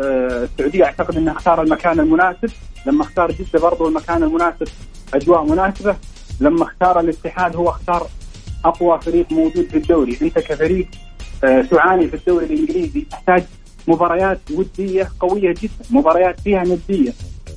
آه، 0.00 0.44
السعودية 0.44 0.84
أعتقد 0.84 1.16
انه 1.16 1.32
اختار 1.32 1.62
المكان 1.62 2.00
المناسب. 2.00 2.50
لما 2.86 3.02
اختار 3.02 3.32
جدة 3.32 3.60
برضو 3.60 3.88
المكان 3.88 4.22
المناسب 4.22 4.68
أجواء 5.14 5.44
مناسبة. 5.44 5.96
لما 6.40 6.62
اختار 6.62 7.00
الاتحاد 7.00 7.56
هو 7.56 7.68
اختار 7.68 8.06
أقوى 8.64 9.00
فريق 9.00 9.32
موجود 9.32 9.64
في 9.70 9.76
الدوري. 9.76 10.18
أنت 10.22 10.38
كفريق 10.38 10.86
آه، 11.44 11.62
تعاني 11.62 12.08
في 12.08 12.16
الدوري 12.16 12.46
الإنجليزي. 12.46 13.00
تحتاج 13.00 13.44
مباريات 13.88 14.40
ودية 14.54 15.08
قوية 15.20 15.54
جدا 15.62 15.84
مباريات 15.90 16.40
فيها 16.40 16.64
ندية. 16.64 17.12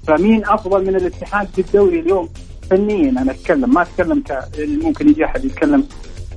فمين 0.07 0.45
أفضل 0.45 0.85
من 0.85 0.95
الاتحاد 0.95 1.47
في 1.47 1.61
الدوري 1.61 1.99
اليوم؟ 1.99 2.29
فنيا 2.69 3.09
أنا 3.09 3.31
أتكلم 3.31 3.73
ما 3.73 3.81
أتكلم 3.81 4.19
ك 4.19 4.43
ممكن 4.59 5.09
يجي 5.09 5.25
أحد 5.25 5.45
يتكلم 5.45 5.87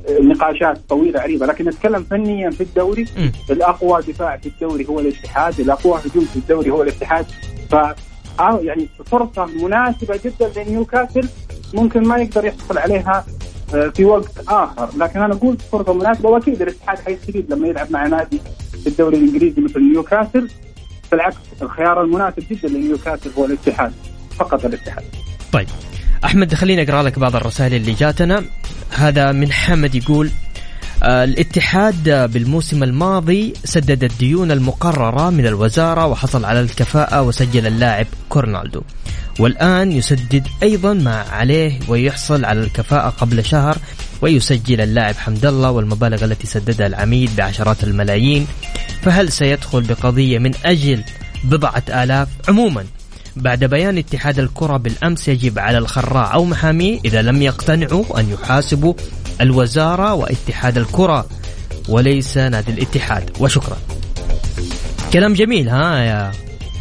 آه، 0.09 0.21
نقاشات 0.21 0.79
طويلة 0.89 1.21
عريضة 1.21 1.47
لكن 1.47 1.69
أتكلم 1.69 2.03
فنيا 2.11 2.51
في 2.51 2.61
الدوري. 2.61 3.03
م. 3.03 3.31
الأقوى 3.51 4.03
دفاع 4.03 4.37
في 4.37 4.47
الدوري 4.47 4.89
هو 4.89 5.01
الاتحاد 5.01 5.61
الأقوى 5.61 6.01
هجوم 6.05 6.25
في 6.25 6.37
الدوري 6.37 6.71
هو 6.71 6.83
الاتحاد. 6.83 7.27
ف 7.71 7.75
آه، 8.41 8.61
يعني 8.63 8.89
فرصة 9.07 9.47
مناسبة 9.47 10.21
جدا 10.25 10.65
لنيوكاسل 10.65 11.29
ممكن 11.75 12.03
ما 12.03 12.17
يقدر 12.17 12.45
يحصل 12.45 12.79
عليها 12.79 13.27
آه، 13.75 13.89
في 13.89 14.05
وقت 14.05 14.33
آخر. 14.49 14.89
لكن 14.97 15.21
أنا 15.21 15.35
أقول 15.35 15.57
فرصة 15.73 15.93
مناسبة 15.93 16.29
وأكيد 16.29 16.63
الاتحاد 16.63 16.99
حيستفيد 16.99 17.53
لما 17.53 17.69
يلعب 17.69 17.93
مع 17.93 18.07
نادي 18.07 18.41
في 18.83 18.87
الدوري 18.87 19.17
الإنجليزي 19.17 19.61
مثل 19.61 19.81
نيوكاسل. 19.81 20.51
بالعكس 21.13 21.37
الخيار 21.63 22.03
المناسب 22.03 22.43
جدا 22.51 22.69
لنيوكاسل 22.69 23.31
هو 23.39 23.45
الاتحاد 23.45 23.93
فقط 24.37 24.65
الاتحاد. 24.65 25.05
طيب. 25.53 25.67
أحمد 26.25 26.55
خليني 26.55 26.83
أقرأ 26.83 27.03
لك 27.03 27.19
بعض 27.19 27.37
الرسائل 27.37 27.75
اللي 27.75 27.93
جاتنا. 27.93 28.45
هذا 28.91 29.33
من 29.33 29.53
حمد 29.53 29.95
يقول 29.95 30.31
آه، 31.03 31.25
الاتحاد 31.25 32.31
بالموسم 32.33 32.83
الماضي 32.83 33.55
سدد 33.65 34.05
الديون 34.05 34.51
المقررة 34.51 35.31
من 35.31 35.47
الوزارة 35.47 36.07
وحصل 36.07 36.45
على 36.45 36.61
الكفاءة 36.61 37.23
وسجل 37.23 37.67
اللاعب 37.67 38.07
كورنالدو. 38.29 38.83
والآن 39.39 39.93
يسدد 39.93 40.47
أيضا 40.63 40.93
ما 40.93 41.17
عليه 41.31 41.79
ويحصل 41.89 42.45
على 42.45 42.61
الكفاءة 42.61 43.09
قبل 43.09 43.45
شهر 43.45 43.79
ويسجل 44.23 44.81
اللاعب 44.81 45.15
حمد 45.15 45.47
الله 45.47 45.71
والمبالغ 45.71 46.25
التي 46.25 46.47
سددها 46.47 46.87
العميد 46.87 47.37
بعشرات 47.37 47.85
الملايين. 47.85 48.47
فهل 49.03 49.33
سيدخل 49.33 49.81
بقضية 49.81 50.39
من 50.39 50.53
أجل 50.65 51.03
بضعة 51.45 51.83
آلاف 51.89 52.29
عموما؟ 52.49 52.85
بعد 53.41 53.65
بيان 53.65 53.99
اتحاد 53.99 54.39
الكرة 54.39 54.77
بالأمس 54.77 55.29
يجب 55.29 55.59
على 55.59 55.79
الخراع 55.79 56.35
أو 56.35 56.45
محاميه 56.45 57.01
إذا 57.05 57.23
لم 57.23 57.43
يقتنعوا 57.43 58.21
أن 58.21 58.31
يحاسبوا 58.31 58.95
الوزارة 59.41 60.15
واتحاد 60.15 60.79
الكرة 60.79 61.27
وليس 61.89 62.39
نادي 62.39 62.73
الاتحاد. 62.73 63.31
وشكرا. 63.41 63.77
كلام 65.13 65.35
جميل 65.35 65.69
ها 65.69 65.99
يا 65.99 66.33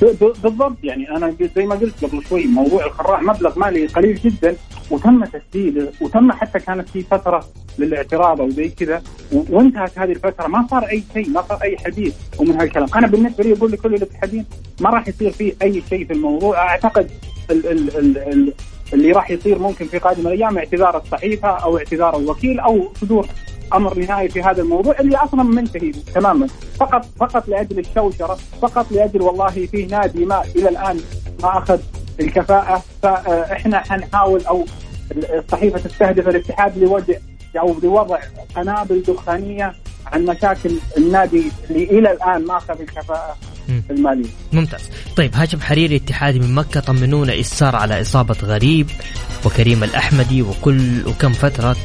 بالضبط. 0.02 0.78
يعني 0.84 1.10
أنا 1.10 1.36
زي 1.56 1.66
ما 1.66 1.76
قلت 1.76 2.06
قبل 2.06 2.24
شوي 2.30 2.46
موضوع 2.46 2.86
الخراع 2.86 3.22
مبلغ 3.22 3.60
مالي 3.60 3.86
قليل 3.86 4.16
جدا 4.16 4.56
وتم 4.92 5.26
تسديده 5.26 5.92
وتم 6.02 6.32
حتى 6.32 6.60
كانت 6.60 6.90
في 6.90 7.02
فترة 7.02 7.46
للاعتراض 7.80 8.42
أو 8.42 8.50
زي 8.50 8.70
كذا 8.70 9.02
وانتهت 9.32 10.00
هذه 10.00 10.12
الفترة. 10.12 10.48
ما 10.48 10.68
صار 10.72 10.84
أي 10.84 11.04
شيء 11.14 11.30
ما 11.30 11.42
صار 11.42 11.62
أي 11.64 11.78
حديث 11.78 12.16
ومن 12.38 12.62
هالكلام. 12.62 12.88
أنا 12.96 13.08
بالنسبة 13.08 13.44
لي 13.44 13.54
أقول 13.54 13.72
لكل 13.72 13.96
الاتحادين 13.96 14.46
ما 14.82 14.90
راح 14.90 15.08
يصير 15.08 15.32
فيه 15.32 15.54
أي 15.62 15.84
شيء 15.90 16.06
في 16.06 16.14
الموضوع. 16.14 16.58
أعتقد 16.58 17.12
ال 17.52 17.68
ال 17.68 17.98
ال 17.98 18.18
ال 18.18 18.54
اللي 18.94 19.12
راح 19.12 19.32
يصير 19.32 19.60
ممكن 19.60 19.86
في 19.86 19.98
قادم 19.98 20.28
الأيام 20.28 20.58
اعتذار 20.58 20.98
الصحيفة 20.98 21.48
أو 21.48 21.78
اعتذار 21.78 22.18
الوكيل 22.18 22.60
أو 22.60 22.94
صدور 23.02 23.28
أمر 23.74 24.00
نهائي 24.00 24.30
في 24.30 24.42
هذا 24.42 24.62
الموضوع 24.62 24.96
اللي 25.00 25.18
أصلا 25.18 25.44
منتهي 25.44 25.92
تماما 25.92 26.48
فقط 26.80 27.06
فقط 27.20 27.48
لأجل 27.48 27.80
الشوشرة 27.80 28.38
فقط 28.62 28.92
لأجل 28.92 29.22
والله 29.22 29.68
في 29.72 29.86
نادي 29.86 30.26
ما 30.26 30.44
إلى 30.56 30.70
الآن 30.70 31.00
ما 31.44 31.58
أخذ 31.58 31.80
الكفاءة 32.20 32.84
فإحنا 33.04 33.80
حنحاول 33.80 34.46
أو 34.46 34.66
الصحيفه 35.12 35.80
تستهدف 35.80 36.28
الاتحاد 36.28 36.78
لوضع 36.78 37.14
أو 37.60 37.80
لوضع 37.84 38.20
قنابل 38.56 39.04
دخانية 39.08 39.74
عن 40.06 40.26
مشاكل 40.26 40.72
النادي 40.98 41.52
اللي 41.70 41.84
إلى 41.84 42.12
الآن 42.12 42.46
ما 42.46 42.58
أخذ 42.58 42.82
الكفاءة 42.82 43.38
المالية. 43.90 44.30
ممتاز. 44.54 44.82
طيب 45.16 45.36
هاشم 45.36 45.62
حريري 45.62 45.96
اتحادي 45.96 46.40
من 46.40 46.56
مكة 46.56 46.80
طمنونا 46.80 47.34
إيش 47.34 47.48
صار 47.48 47.76
على 47.76 48.02
إصابة 48.02 48.36
غريب 48.44 48.88
وكريم 49.46 49.84
الأحمدي 49.84 50.42
وكل 50.42 51.08
وكم 51.08 51.34
فترة 51.34 51.76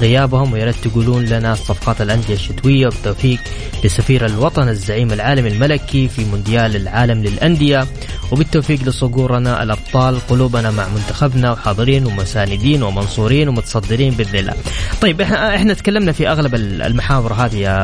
غيابهم 0.00 0.52
ويا 0.52 0.64
ريت 0.64 0.74
تقولون 0.74 1.24
لنا 1.24 1.54
صفقات 1.54 2.00
الأندية 2.00 2.34
الشتوية 2.34 2.86
وبالتوفيق 2.86 3.38
لسفير 3.84 4.26
الوطن 4.26 4.68
الزعيم 4.68 5.12
العالمي 5.12 5.48
الملكي 5.48 6.08
في 6.08 6.24
مونديال 6.24 6.76
العالم 6.76 7.22
للأندية 7.22 7.86
وبالتوفيق 8.32 8.82
لصقورنا 8.82 9.62
الأبطال 9.62 10.26
قلوبنا 10.28 10.70
مع 10.70 10.88
منتخبنا 10.88 11.52
وحاضرين 11.52 12.06
ومساندين 12.06 12.82
ومنصورين 12.82 13.48
ومتصدرين 13.48 14.14
بإذن 14.14 14.38
الله. 14.38 14.54
طيب 15.00 15.20
إحنا 15.20 15.56
إحنا 15.56 15.74
تكلمنا 15.74 16.12
في 16.12 16.28
أغلب 16.28 16.54
المحاور 16.54 17.32
هذه 17.32 17.56
يا 17.56 17.74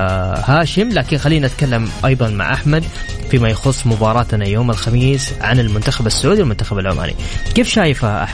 هاشم 0.50 0.88
لكن 0.88 1.18
خلينا 1.18 1.46
نتكلم 1.46 1.88
أيضا 2.04 2.28
مع 2.28 2.54
أحمد 2.54 2.84
فيما 3.30 3.48
يخص 3.48 3.86
مباراتنا 3.86 4.46
يوم 4.46 4.70
الخميس 4.70 5.30
عن 5.40 5.60
المنتخب 5.60 6.06
السعودي 6.06 6.40
والمنتخب 6.40 6.78
العماني. 6.78 7.14
كيف 7.54 7.68
شايفها 7.68 8.24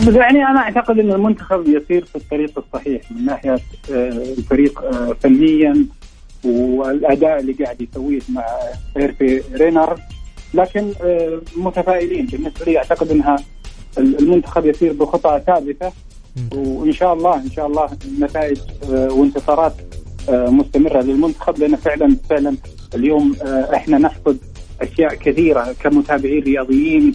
احمد؟ 0.00 0.14
يعني 0.14 0.44
أنا 0.44 0.60
أعتقد 0.60 0.98
إن 0.98 1.12
المنتخب 1.12 1.68
يسير 1.68 2.04
في 2.04 2.16
الطريق 2.16 2.58
الصحيح 2.58 3.12
من 3.12 3.24
ناحية 3.24 3.58
آه، 3.92 4.08
الفريق 4.38 4.82
آه، 4.82 5.16
فنيا 5.20 5.86
والأداء 6.44 7.40
اللي 7.40 7.52
قاعد 7.52 7.80
يسويه 7.80 8.20
مع 8.28 8.44
هيرفي 8.96 9.42
رينر 9.54 9.98
لكن 10.54 10.92
آه، 11.04 11.40
متفائلين 11.56 12.26
بالنسبة 12.26 12.64
لي. 12.66 12.78
أعتقد 12.78 13.10
إنها 13.10 13.36
المنتخب 13.98 14.66
يسير 14.66 14.92
بخطى 14.92 15.40
ثابتة. 15.46 15.92
وإن 16.54 16.92
شاء 16.92 17.12
الله 17.12 17.34
إن 17.34 17.50
شاء 17.50 17.66
الله 17.66 17.90
نتائج 18.20 18.58
وانتصارات 18.88 19.74
مستمرة 20.28 21.00
للمنتخب. 21.00 21.58
لأن 21.58 21.76
فعلا 21.76 22.16
فعلا 22.30 22.56
اليوم 22.94 23.36
إحنا 23.74 23.98
نفقد 23.98 24.38
أشياء 24.80 25.14
كثيرة 25.14 25.74
كمتابعين 25.82 26.42
رياضيين 26.42 27.12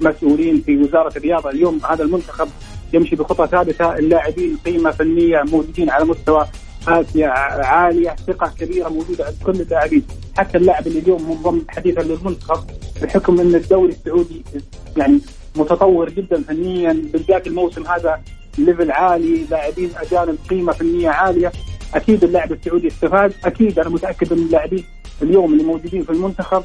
مسؤولين 0.00 0.62
في 0.66 0.76
وزارة 0.76 1.12
الرياضة. 1.16 1.50
اليوم 1.50 1.80
هذا 1.90 2.04
المنتخب 2.04 2.48
يمشي 2.92 3.16
بخطى 3.16 3.46
ثابتة. 3.46 3.98
اللاعبين 3.98 4.58
قيمة 4.64 4.90
فنية 4.90 5.42
موجودين 5.42 5.90
على 5.90 6.04
مستوى 6.04 6.46
آسيا 6.88 7.28
عالية 7.66 8.16
ثقة 8.26 8.52
كبيرة 8.58 8.88
موجودة 8.88 9.24
عند 9.24 9.36
كل 9.46 9.60
اللاعبين. 9.60 10.02
حتى 10.38 10.58
اللاعب 10.58 10.86
اللي 10.86 10.98
اليوم 10.98 11.30
منضم 11.30 11.62
حديثا 11.68 12.00
للمنتخب 12.00 12.64
بحكم 13.02 13.40
أن 13.40 13.54
الدوري 13.54 13.92
السعودي 13.92 14.44
يعني 14.96 15.20
متطور 15.56 16.10
جدا 16.10 16.42
فنيا. 16.42 16.92
بالذات 17.12 17.46
الموسم 17.46 17.86
هذا 17.86 18.20
ليفل 18.58 18.90
عالي 18.90 19.44
لاعبين 19.50 19.90
أجانب 19.96 20.38
قيمة 20.50 20.72
فنية 20.72 21.08
عالية. 21.08 21.52
أكيد 21.94 22.24
اللاعب 22.24 22.52
السعودي 22.52 22.88
استفاد. 22.88 23.32
أكيد 23.44 23.78
أنا 23.78 23.88
متأكد 23.88 24.32
أن 24.32 24.38
اللاعبين 24.38 24.84
اليوم 25.22 25.52
اللي 25.52 25.64
موجودين 25.64 26.04
في 26.04 26.10
المنتخب 26.10 26.62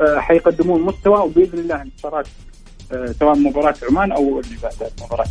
آه، 0.00 0.18
حيقدمون 0.18 0.82
مستوى 0.82 1.18
وبإذن 1.18 1.58
الله 1.58 1.82
انتصارات 1.82 2.26
سواء 3.20 3.38
مباراة 3.38 3.74
عمان 3.90 4.12
أو 4.12 4.40
اللي 4.40 4.56
بعد 4.62 4.90
مباراة. 5.02 5.26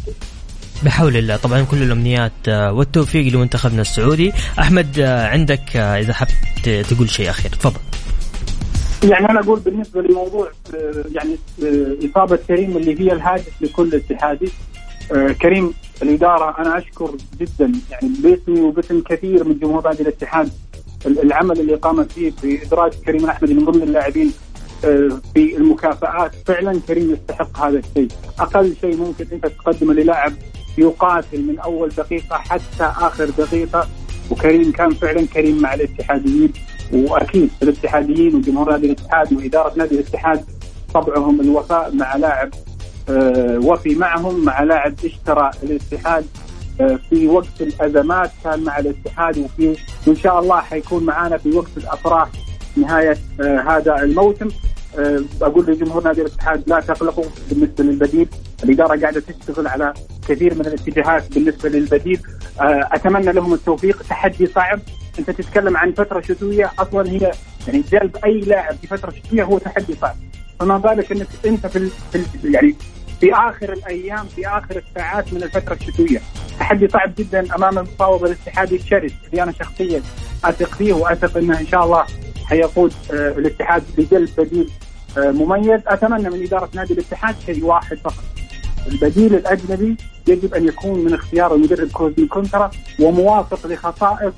بحول 0.84 1.18
الله. 1.18 1.36
طبعا 1.36 1.62
كل 1.62 1.84
الأمنيات 1.84 2.32
آه، 2.48 2.74
والتوفيق 2.74 3.34
لمنتخبنا 3.34 3.82
السعودي. 3.82 4.34
أحمد 4.60 5.00
آه، 5.00 5.28
عندك 5.28 5.78
آه، 5.78 6.00
إذا 6.00 6.14
حبت 6.14 6.70
تقول 6.90 7.10
شيء 7.10 7.30
أخير. 7.30 7.52
تفضل. 7.52 7.80
يعني 9.04 9.30
أنا 9.30 9.40
أقول 9.40 9.60
بالنسبة 9.60 10.02
لموضوع 10.02 10.52
يعني 11.16 11.38
إصابة 12.12 12.36
كريم 12.48 12.78
اللي 12.78 13.00
هي 13.00 13.14
الهاجس 13.14 13.52
لكل 13.62 13.96
اتحادي. 13.96 14.50
كريم 15.42 15.74
الإدارة 16.02 16.56
أنا 16.60 16.78
أشكر 16.78 17.16
جدا. 17.40 17.72
يعني 17.92 18.10
باسمي 18.24 18.62
وباسم 18.62 19.02
كثير 19.02 19.44
من 19.44 19.60
جمهور 19.60 19.88
نادي 19.88 20.04
الاتحاد 20.04 20.50
العمل 21.06 21.60
اللي 21.60 21.76
قامت 21.76 22.12
فيه 22.12 22.32
بادراج 22.44 22.92
كريم 23.06 23.30
أحمد 23.30 23.52
من 23.52 23.66
ضمن 23.66 23.84
اللاعبين. 23.84 24.34
في 25.34 25.58
المكافآت. 25.58 26.32
فعلا 26.46 26.80
كريم 26.88 27.12
يستحق 27.14 27.58
هذا 27.60 27.80
الشيء. 27.80 28.08
أقل 28.40 28.76
شيء 28.82 28.98
ممكن 28.98 29.26
أنت 29.32 29.48
تقدمه 29.48 29.94
للاعب 29.94 30.34
يقاتل 30.78 31.42
من 31.42 31.60
أول 31.60 31.90
دقيقة 31.90 32.38
حتى 32.38 32.84
آخر 32.84 33.30
دقيقة. 33.30 33.88
وكريم 34.32 34.72
كان 34.72 34.94
فعلا 34.94 35.28
كريم 35.28 35.62
مع 35.62 35.74
الاتحاديين. 35.74 36.54
وأكيد 36.94 37.50
الاتحاديين 37.64 38.36
وجمهور 38.36 38.72
نادي 38.72 38.86
الاتحاد 38.86 39.34
وإدارة 39.34 39.74
نادي 39.78 39.96
الاتحاد 39.96 40.46
طبعهم 40.94 41.42
الوفاء 41.42 41.96
مع 41.96 42.16
لاعب 42.16 42.50
آه 43.10 43.60
وفي 43.60 43.96
معهم 43.96 44.46
مع 44.46 44.64
لاعب 44.64 44.94
اشترى 45.06 45.52
الاتحاد 45.64 46.26
آه 46.82 47.00
في 47.10 47.28
وقت 47.28 47.62
الأزمات 47.62 48.32
كان 48.44 48.64
مع 48.64 48.80
الاتحاد. 48.80 49.38
وفي 49.38 49.76
وان 50.08 50.16
شاء 50.16 50.40
الله 50.40 50.62
حيكون 50.62 51.04
معنا 51.04 51.38
في 51.38 51.52
وقت 51.52 51.78
الأفراح 51.78 52.30
نهاية 52.78 53.18
آه 53.42 53.60
هذا 53.60 53.96
الموسم. 54.04 54.48
آه، 54.48 54.73
أقول 55.42 55.66
لجمهور 55.66 56.04
نادي 56.04 56.22
الاتحاد 56.22 56.64
لا 56.68 56.80
تقلقوا 56.80 57.26
بالنسبة 57.50 57.84
للبديل، 57.84 58.28
الإدارة 58.64 59.02
قاعدة 59.02 59.20
تشتغل 59.20 59.68
على 59.68 59.94
كثير 60.28 60.54
من 60.56 60.66
الاتجاهات 60.66 61.34
بالنسبة 61.34 61.70
للبديل، 61.70 62.20
آه، 62.62 62.90
أتمنى 62.92 63.32
لهم 63.32 63.54
التوفيق، 63.54 64.04
تحدي 64.10 64.48
صعب، 64.48 64.80
أنت 65.20 65.30
تتكلم 65.32 65.78
عن 65.78 65.92
فترة 65.92 66.22
شتوية. 66.22 66.72
أصلا 66.80 67.10
هي 67.10 67.32
يعني 67.68 67.84
جلب 67.92 68.18
أي 68.26 68.40
لاعب 68.40 68.76
في 68.76 68.88
فترة 68.88 69.12
شتوية 69.12 69.44
هو 69.44 69.58
تحدي 69.58 69.96
صعب، 70.02 70.16
فما 70.60 70.78
بالك 70.78 71.12
أنك 71.12 71.28
أنت 71.46 71.68
في, 71.68 71.90
في 72.12 72.24
يعني 72.44 72.76
في 73.20 73.34
آخر 73.34 73.74
الأيام 73.74 74.26
في 74.26 74.48
آخر 74.48 74.84
الساعات 74.90 75.34
من 75.34 75.44
الفترة 75.44 75.74
الشتوية، 75.74 76.22
تحدي 76.60 76.88
صعب 76.88 77.16
جدا 77.18 77.56
أمام 77.56 77.78
المفاوض 77.78 78.24
الاتحادي 78.24 78.76
الشرس. 78.76 79.12
اللي 79.32 79.44
أنا 79.44 79.52
شخصيا 79.52 80.02
أثق 80.44 80.76
فيه 80.76 80.94
وأثق 80.94 81.38
إنه 81.38 81.60
إن 81.60 81.68
شاء 81.68 81.86
الله 81.86 82.06
حيقود 82.46 82.94
آه، 83.14 83.30
الاتحاد 83.30 83.84
لجلب 83.98 84.30
بديل. 84.38 84.70
آه، 84.70 84.83
مميز 85.18 85.82
أتمنى 85.88 86.30
من 86.30 86.44
إدارة 86.44 86.70
نادي 86.74 86.94
الاتحاد 86.94 87.36
شيء 87.46 87.66
واحد 87.66 87.98
فقط. 87.98 88.24
البديل 88.88 89.36
الأجنبي 89.36 89.98
يجب 90.28 90.54
أن 90.54 90.68
يكون 90.68 91.00
من 91.00 91.14
اختيار 91.14 91.56
المدرب 91.56 91.92
كوزي 91.92 92.26
كونترا 92.26 92.72
وموافق 93.00 93.68
لخصائص 93.68 94.34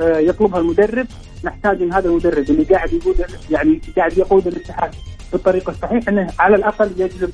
آه، 0.00 0.18
يطلبها 0.18 0.60
المدرب. 0.60 1.06
نحتاج 1.44 1.82
إن 1.82 1.92
هذا 1.92 2.08
المدرب 2.08 2.50
اللي 2.50 2.64
قاعد 2.64 2.92
يقود 2.92 3.24
يعني 3.50 3.80
قاعد 3.96 4.18
يقود 4.18 4.46
الاتحاد 4.46 4.94
بالطريقة 5.32 5.70
الصحيحة 5.70 6.08
إنه 6.08 6.30
على 6.38 6.56
الأقل 6.56 6.90
يجلب 6.96 7.30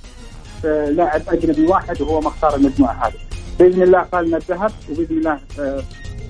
لاعب 0.65 1.23
أجنبي 1.29 1.67
واحد 1.67 2.01
وهو 2.01 2.21
مختار 2.21 2.55
المجموعة 2.57 3.07
هذه. 3.07 3.15
بإذن 3.59 3.83
الله 3.83 3.99
قالنا 4.01 4.37
الذهب 4.37 4.73
وبإذن 4.91 5.19
الله 5.19 5.41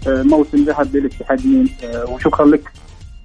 موسم 0.07 0.65
ذهب 0.65 0.97
للاتحاديين 0.97 1.69
وشكرا 2.09 2.47
لك. 2.47 2.73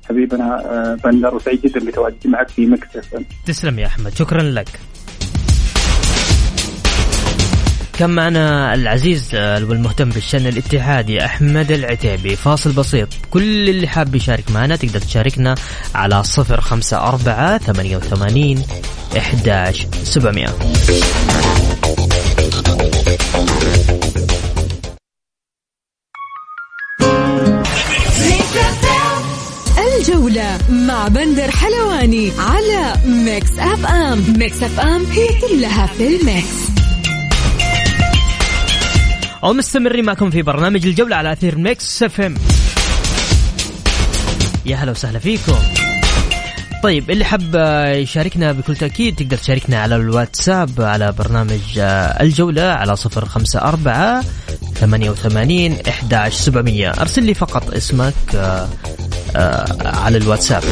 حبيبنا 0.09 0.45
آه، 0.45 0.97
بندر 1.03 1.35
وسعيد 1.35 1.61
جدا 1.61 1.79
بتواجدي 1.85 2.29
معك 2.29 2.49
في 2.49 2.65
مكس 2.65 2.87
تسلم 3.45 3.79
يا 3.79 3.87
أحمد 3.87 4.15
شكرا 4.15 4.41
لك. 4.41 4.67
كان 7.99 8.09
معنا 8.09 8.73
العزيز 8.73 9.29
آه، 9.33 9.63
والمهتم 9.65 10.09
بالشأن 10.09 10.47
الاتحادي 10.47 11.25
أحمد 11.25 11.71
العتيبي. 11.71 12.35
فاصل 12.35 12.71
بسيط 12.71 13.07
كل 13.31 13.69
اللي 13.69 13.87
حاب 13.87 14.15
يشارك 14.15 14.51
معنا 14.51 14.75
تقدر 14.75 14.99
تشاركنا 14.99 15.55
على 15.95 16.23
صفر 16.23 16.61
خمسة 16.61 16.97
أربعة 16.97 17.57
ثمانية 17.57 17.97
وثمانين 17.97 18.63
إحداش 19.17 19.87
سبعمية. 20.03 20.47
الجولة 30.03 30.57
مع 30.69 31.07
بندر 31.07 31.51
حلواني 31.51 32.31
على 32.39 32.93
ميكس 33.05 33.59
أف 33.59 33.85
أم. 33.85 34.23
ميكس 34.37 34.63
أف 34.63 34.79
أم 34.79 35.05
هي 35.05 35.27
كلها 35.41 35.85
في 35.87 36.07
الميكس. 36.07 36.47
ومستمرين 39.43 40.05
معكم 40.05 40.29
في 40.29 40.41
برنامج 40.41 40.87
الجولة 40.87 41.15
على 41.15 41.31
أثير 41.31 41.57
ميكس 41.57 42.03
أف 42.03 42.21
أم. 42.21 42.35
يا 44.65 44.75
هلا 44.75 44.91
وسهلا 44.91 45.19
فيكم. 45.19 45.57
طيب 46.83 47.11
اللي 47.11 47.25
حب 47.25 47.55
يشاركنا 47.95 48.51
بكل 48.51 48.75
تأكيد 48.75 49.15
تقدر 49.15 49.37
تشاركنا 49.37 49.81
على 49.81 49.95
الواتساب 49.95 50.81
على 50.81 51.11
برنامج 51.11 51.61
الجولة 52.21 52.63
على 52.63 52.95
صفر 52.95 53.25
خمسة 53.25 53.61
أربعة 53.61 54.23
ثمانية 54.75 55.09
وثمانين 55.09 55.77
أرسل 56.99 57.23
لي 57.23 57.33
فقط 57.33 57.73
اسمك 57.73 58.13
آه، 58.35 58.67
على 59.85 60.17
الواتساب. 60.17 60.63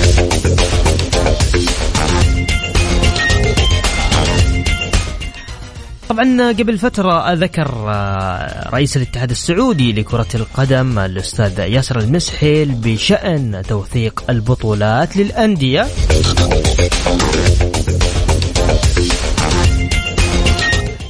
طبعا 6.10 6.52
قبل 6.52 6.78
فترة 6.78 7.34
ذكر 7.34 7.86
آه، 7.90 8.70
رئيس 8.70 8.98
الاتحاد 8.98 9.30
السعودي 9.30 9.94
لكرة 9.94 10.28
القدم 10.36 11.00
الأستاذ 11.00 11.60
ياسر 11.60 12.00
المسحل 12.00 12.72
بشأن 12.72 13.62
توثيق 13.68 14.24
البطولات 14.30 15.18
للأندية. 15.18 15.88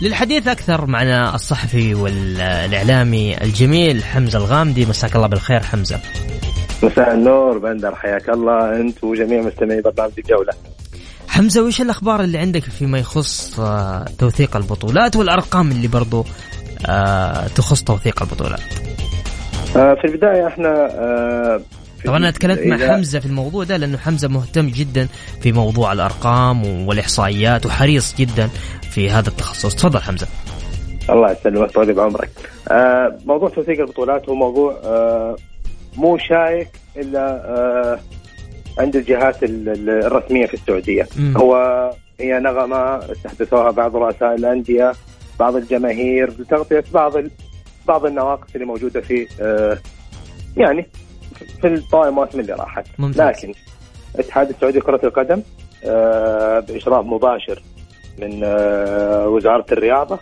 للحديث 0.02 0.48
أكثر 0.48 0.86
معنا 0.86 1.36
الصحفي 1.36 1.94
والإعلامي 1.94 3.44
الجميل 3.44 4.04
حمزة 4.04 4.38
الغامدي. 4.40 4.86
مساك 4.86 5.16
الله 5.16 5.28
بالخير 5.28 5.64
حمزة. 5.64 6.00
مساء 6.84 7.14
النور 7.14 7.58
بندر 7.58 7.96
حياك 7.96 8.30
الله. 8.30 8.76
أنت 8.76 9.04
وجميع 9.04 9.42
مستمعي 9.42 9.82
برنامج 9.82 10.12
الجولة. 10.18 10.54
حمزة 11.28 11.64
وش 11.64 11.82
الأخبار 11.82 12.22
اللي 12.22 12.38
عندك 12.38 12.64
فيما 12.64 13.00
يخص 13.00 13.60
آه، 13.60 14.06
توثيق 14.20 14.56
البطولات 14.58 15.16
والأرقام 15.16 15.72
اللي 15.72 15.88
برضو 15.88 16.26
آه، 16.90 17.48
تخص 17.48 17.84
توثيق 17.84 18.24
البطولات؟ 18.24 18.60
آه، 19.76 19.94
في 19.94 20.08
البداية 20.08 20.48
إحنا 20.48 20.88
طبعا 22.06 22.18
أنا 22.18 22.32
تكلمت 22.32 22.60
مع 22.60 22.78
حمزة 22.78 23.20
في 23.20 23.26
الموضوع 23.26 23.64
ده 23.64 23.78
لأنه 23.78 23.98
حمزة 23.98 24.28
مهتم 24.28 24.68
جدا 24.68 25.08
في 25.42 25.52
موضوع 25.52 25.94
الأرقام 25.94 26.88
والإحصائيات 26.88 27.66
وحريص 27.66 28.16
جدا 28.16 28.50
في 28.92 29.10
هذا 29.10 29.30
التخصص. 29.30 29.76
تفضل 29.76 30.02
حمزة. 30.02 30.28
الله 31.10 31.32
يسلمك 31.32 31.72
طول 31.72 31.94
بعمرك 31.94 32.30
موضوع 33.26 33.50
توثيق 33.50 33.80
البطولات 33.80 34.30
هو 34.30 34.36
موضوع 34.36 34.82
مو 35.98 36.18
شايك 36.18 36.68
إلا 36.98 37.46
آه، 37.46 38.00
عند 38.78 38.96
الجهات 38.96 39.38
الرسمية 39.44 40.46
في 40.46 40.54
السعودية 40.54 41.08
م. 41.18 41.38
هو 41.38 41.56
هي 42.20 42.40
نغمة 42.40 43.12
استحدثوها 43.12 43.72
بعض 43.72 43.96
رؤساء 43.96 44.36
الأندية 44.36 44.92
بعض 45.40 45.56
الجماهير 45.56 46.30
لتغطيه 46.40 46.84
بعض 46.94 47.14
بعض 47.88 48.06
النواقص 48.06 48.48
اللي 48.56 48.66
موجودة 48.66 49.02
في 49.02 49.28
آه، 49.42 49.78
يعني 50.58 50.88
في 51.62 51.68
الطوائف 51.68 52.08
المواسم 52.08 52.40
اللي 52.40 52.54
راحت 52.54 52.86
ممتاز. 52.98 53.20
لكن 53.20 53.54
الاتحاد 54.16 54.50
السعودي 54.50 54.80
لكرة 54.80 55.00
القدم 55.04 55.42
آه، 55.86 56.60
بإشراف 56.60 57.06
مباشر 57.06 57.62
من 58.20 58.44
وزارة 59.26 59.66
الرياضة 59.72 60.20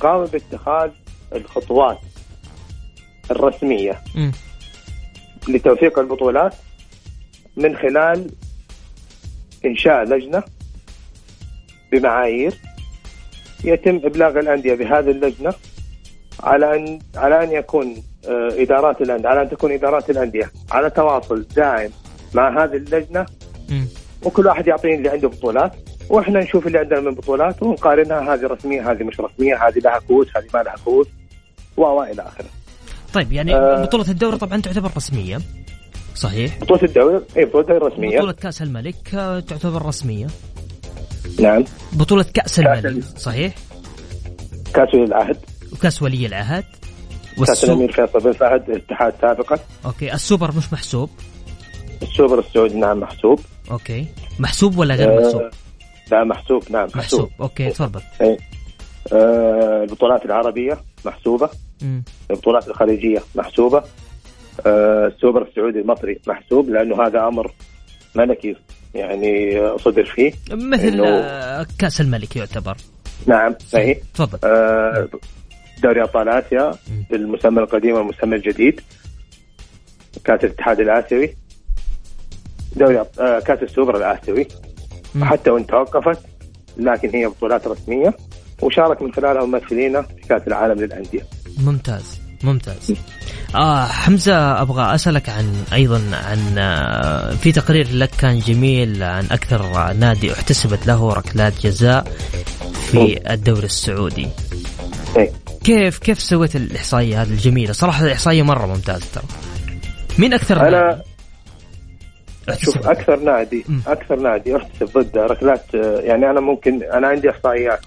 قام 0.00 0.24
باتخاذ 0.24 0.90
الخطوات 1.34 1.98
الرسمية 3.30 4.00
م. 4.14 4.30
لتوثيق 5.48 5.98
البطولات 5.98 6.54
من 7.56 7.76
خلال 7.76 8.30
إنشاء 9.64 10.04
لجنة 10.04 10.42
بمعايير 11.92 12.54
يتم 13.64 14.00
إبلاغ 14.04 14.38
الأندية 14.38 14.74
بهذه 14.74 15.10
اللجنة 15.10 15.52
على 16.42 16.76
ان 16.76 16.98
على 17.16 17.44
أن 17.44 17.52
يكون 17.52 18.02
آه، 18.28 18.62
إدارات 18.62 19.02
الأندية 19.02 19.28
على 19.28 19.42
أن 19.42 19.48
تكون 19.48 19.72
إدارات 19.72 20.10
الأندية 20.10 20.50
على 20.72 20.90
تواصل 20.90 21.46
دائم 21.56 21.90
مع 22.34 22.64
هذه 22.64 22.76
اللجنة 22.76 23.26
وكل 24.24 24.46
واحد 24.46 24.66
يعطيني 24.66 24.94
اللي 24.94 25.08
عنده 25.08 25.28
بطولات 25.28 25.72
وإحنا 26.10 26.40
نشوف 26.40 26.66
اللي 26.66 26.78
عندنا 26.78 27.00
من 27.00 27.14
بطولات 27.14 27.62
ونقارنها 27.62 28.34
هذه 28.34 28.46
رسمية 28.46 28.90
هذه 28.90 29.02
مش 29.02 29.20
رسمية 29.20 29.68
هذه 29.68 29.78
لها 29.78 29.98
كؤوس 29.98 30.28
هذه 30.36 30.46
ما 30.54 30.62
لها 30.62 30.74
كؤوس 30.84 31.06
وإلى 31.76 32.22
آخره. 32.22 32.61
طيب 33.14 33.32
يعني 33.32 33.54
آه. 33.54 33.82
بطولة 33.84 34.08
الدوري 34.08 34.38
طبعا 34.38 34.60
تعتبر 34.60 34.90
رسمية. 34.96 35.40
صحيح. 36.14 36.58
بطولة 36.60 36.82
الدوري 36.82 37.20
اي 37.36 37.44
بطولة 37.44 37.64
الدوري 37.74 37.94
رسمية. 37.94 38.18
بطولة 38.18 38.32
كأس 38.32 38.62
الملك 38.62 39.14
آه، 39.14 39.40
تعتبر 39.40 39.86
رسمية. 39.86 40.26
نعم. 41.40 41.64
بطولة 41.92 42.24
كأس 42.34 42.58
الملك 42.58 43.04
صحيح. 43.18 43.54
كأس 44.74 44.94
ولي 44.94 45.04
العهد. 45.04 45.36
كاس 45.82 46.02
ولي 46.02 46.26
العهد. 46.26 46.64
والسوبر 47.38 47.72
الأمير 47.72 47.92
فيصل 47.92 48.20
بن 48.20 48.32
فهد 48.32 48.70
الاتحاد 48.70 49.14
سابقا. 49.20 49.58
okay 49.86 50.14
السوبر 50.14 50.52
مش 50.56 50.72
محسوب. 50.72 51.10
السوبر 52.02 52.38
السعودي 52.38 52.74
نعم 52.74 53.00
محسوب. 53.00 53.40
okay. 53.70 54.06
محسوب 54.38 54.78
ولا 54.78 54.94
غير 54.94 55.20
محسوب؟ 55.20 55.40
آه، 55.40 55.50
لا 56.10 56.24
محسوب 56.24 56.64
نعم 56.70 56.84
محسوب, 56.84 56.98
محسوب. 56.98 57.30
okay 57.40 57.70
تفضل. 57.70 58.00
إيه. 58.20 58.38
آه 59.12 59.82
البطولات 59.82 60.24
العربية 60.24 60.80
محسوبة. 61.04 61.46
مم. 61.46 61.71
البطولات 62.30 62.68
الخليجية 62.68 63.18
محسوبة. 63.34 63.82
آه 64.66 65.06
السوبر 65.06 65.42
السعودي 65.42 65.80
المصري 65.80 66.20
محسوب 66.26 66.70
لأنه 66.70 67.02
هذا 67.06 67.28
أمر 67.28 67.52
ملكي 68.14 68.56
يعني 68.94 69.60
صدر 69.78 70.04
فيه. 70.04 70.32
مثل 70.50 70.90
إنه- 70.90 71.76
كأس 71.78 72.00
الملك 72.00 72.36
يعتبر. 72.36 72.76
نعم 73.26 73.54
صحيح. 73.68 73.98
تفضل. 74.14 74.38
آه، 74.44 75.08
دوري 75.82 76.02
أبطال 76.02 76.28
آسيا. 76.28 76.70
بالمسمى 77.10 77.60
القديم 77.62 77.94
والمسمى 77.94 78.36
الجديد. 78.36 78.80
كأس 80.24 80.44
الاتحاد 80.44 80.80
الآسيوي. 80.80 81.34
دوري 82.76 83.00
آه، 83.20 83.40
كأس 83.40 83.62
السوبر 83.62 83.96
الآسيوي. 83.96 84.46
مم. 85.14 85.24
حتى 85.24 85.50
وإن 85.50 85.66
توقفت 85.66 86.18
لكن 86.76 87.08
هي 87.08 87.26
بطولات 87.26 87.66
رسمية 87.66 88.14
وشارك 88.62 89.02
من 89.02 89.12
خلالها 89.12 89.44
ممثلينا 89.44 90.02
في 90.02 90.28
كأس 90.28 90.42
العالم 90.48 90.80
للأندية. 90.80 91.22
ممتاز 91.58 92.20
ممتاز 92.44 92.94
آه 93.54 93.86
حمزة 93.86 94.62
أبغى 94.62 94.94
أسألك 94.94 95.28
عن 95.28 95.64
أيضا 95.72 96.02
عن 96.12 96.58
آه، 96.58 97.30
في 97.30 97.52
تقرير 97.52 97.88
لك 97.92 98.10
كان 98.10 98.38
جميل 98.38 99.02
عن 99.02 99.24
أكثر 99.30 99.92
نادي 99.92 100.32
احتسبت 100.32 100.86
له 100.86 101.12
ركلات 101.12 101.52
جزاء 101.66 102.04
في 102.90 103.32
الدوري 103.32 103.64
السعودي 103.64 104.28
إيه. 105.16 105.30
كيف 105.64 105.98
كيف 105.98 106.20
سويت 106.20 106.56
الإحصائية 106.56 107.22
هذه 107.22 107.28
الجميلة 107.28 107.72
صراحة 107.72 108.04
الإحصائية 108.06 108.42
مرة 108.42 108.66
ممتازة 108.66 109.06
ترى 109.14 109.24
مين 110.18 110.34
أكثر 110.34 110.70
نادي 110.70 111.02
شوف؟ 112.58 112.88
أكثر 112.88 113.16
نادي. 113.20 113.64
أكثر 113.86 114.16
نادي 114.16 114.56
احتسب 114.56 114.98
ضد 114.98 115.18
ركلات 115.18 115.74
آه، 115.74 116.00
يعني 116.00 116.30
أنا 116.30 116.40
ممكن 116.40 116.82
أنا 116.82 117.08
عندي 117.08 117.30
إحصائيات 117.30 117.80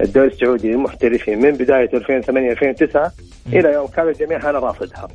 الدوري 0.00 0.26
السعودي 0.28 0.70
للمحترفين 0.72 1.38
من 1.42 1.50
بداية 1.52 1.90
2008 1.94 2.50
2009 2.50 3.12
مم. 3.46 3.58
إلى 3.58 3.72
يوم 3.72 3.86
كان 3.86 4.08
الجميع 4.08 4.50
أنا 4.50 4.58
رافضها 4.58 5.08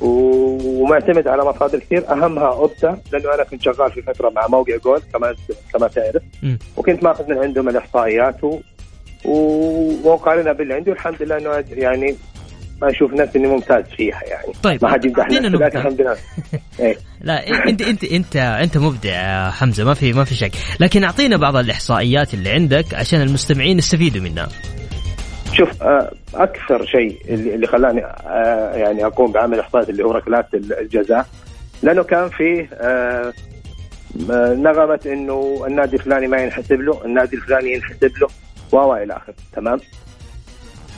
ومعتمد 0.00 1.28
على 1.28 1.44
مصادر 1.44 1.78
كثير 1.78 2.10
أهمها 2.12 2.46
أوبتا 2.48 2.98
لأنه 3.12 3.34
أنا 3.34 3.44
كنت 3.44 3.62
شغال 3.62 3.92
في 3.92 4.02
فترة 4.02 4.30
مع 4.30 4.46
موقع 4.46 4.76
جول 4.76 5.00
كما 5.12 5.34
كما 5.72 5.88
تعرف. 5.88 6.22
وكنت 6.76 7.02
ماخذ 7.04 7.30
من 7.30 7.38
عندهم 7.38 7.68
الإحصائيات 7.68 8.44
و- 8.44 8.58
وقارنها 10.04 10.52
باللي 10.52 10.74
عندي 10.74 10.90
والحمد 10.90 11.22
لله 11.22 11.36
إنه 11.38 11.64
يعني 11.70 12.16
ما 12.82 12.90
أشوف 12.90 13.12
نفسي 13.12 13.38
إني 13.38 13.46
ممتاز 13.48 13.84
فيها 13.96 14.20
يعني. 14.26 14.52
طيب 14.62 14.84
ما 14.84 14.90
حد 14.90 15.04
يمدح 15.04 15.26
نفسه 15.26 15.48
لكن. 15.48 15.78
الحمد 15.78 16.00
لله. 16.00 16.16
إيه. 16.80 16.96
لا 17.20 17.48
أنت 17.68 17.82
أنت 17.82 18.04
أنت 18.04 18.36
أنت 18.36 18.78
مبدع 18.78 19.10
يا 19.10 19.50
حمزة 19.50 19.84
ما 19.84 19.94
في 19.94 20.12
ما 20.12 20.24
في 20.24 20.34
شك. 20.34 20.52
لكن 20.80 21.04
أعطينا 21.04 21.36
بعض 21.36 21.56
الإحصائيات 21.56 22.34
اللي 22.34 22.50
عندك 22.50 22.94
عشان 22.94 23.20
المستمعين 23.20 23.78
يستفيدوا 23.78 24.22
منها. 24.22 24.48
شوف 25.52 25.82
آه، 25.82 26.12
أكثر 26.34 26.86
شيء 26.86 27.18
اللي 27.28 27.66
خلاني 27.66 28.04
آه، 28.04 28.74
يعني 28.74 29.06
أقوم 29.06 29.32
بعمل 29.32 29.60
إحصائيات 29.60 29.90
اللي 29.90 30.04
هو 30.04 30.12
ركلات 30.12 30.54
الجزاء 30.54 31.26
لأنه 31.82 32.02
كان 32.02 32.28
فيه 32.28 32.68
آه، 32.72 33.32
نغمة 34.54 35.00
إنه 35.06 35.64
النادي 35.66 35.96
الفلاني 35.96 36.26
ما 36.26 36.36
ينحسب 36.36 36.80
له، 36.80 37.04
النادي 37.04 37.36
الفلاني 37.36 37.72
ينحسب 37.72 38.12
له 38.20 38.28
و 38.72 38.94
إلى 38.94 39.16
آخره، 39.16 39.34
تمام؟ 39.52 39.78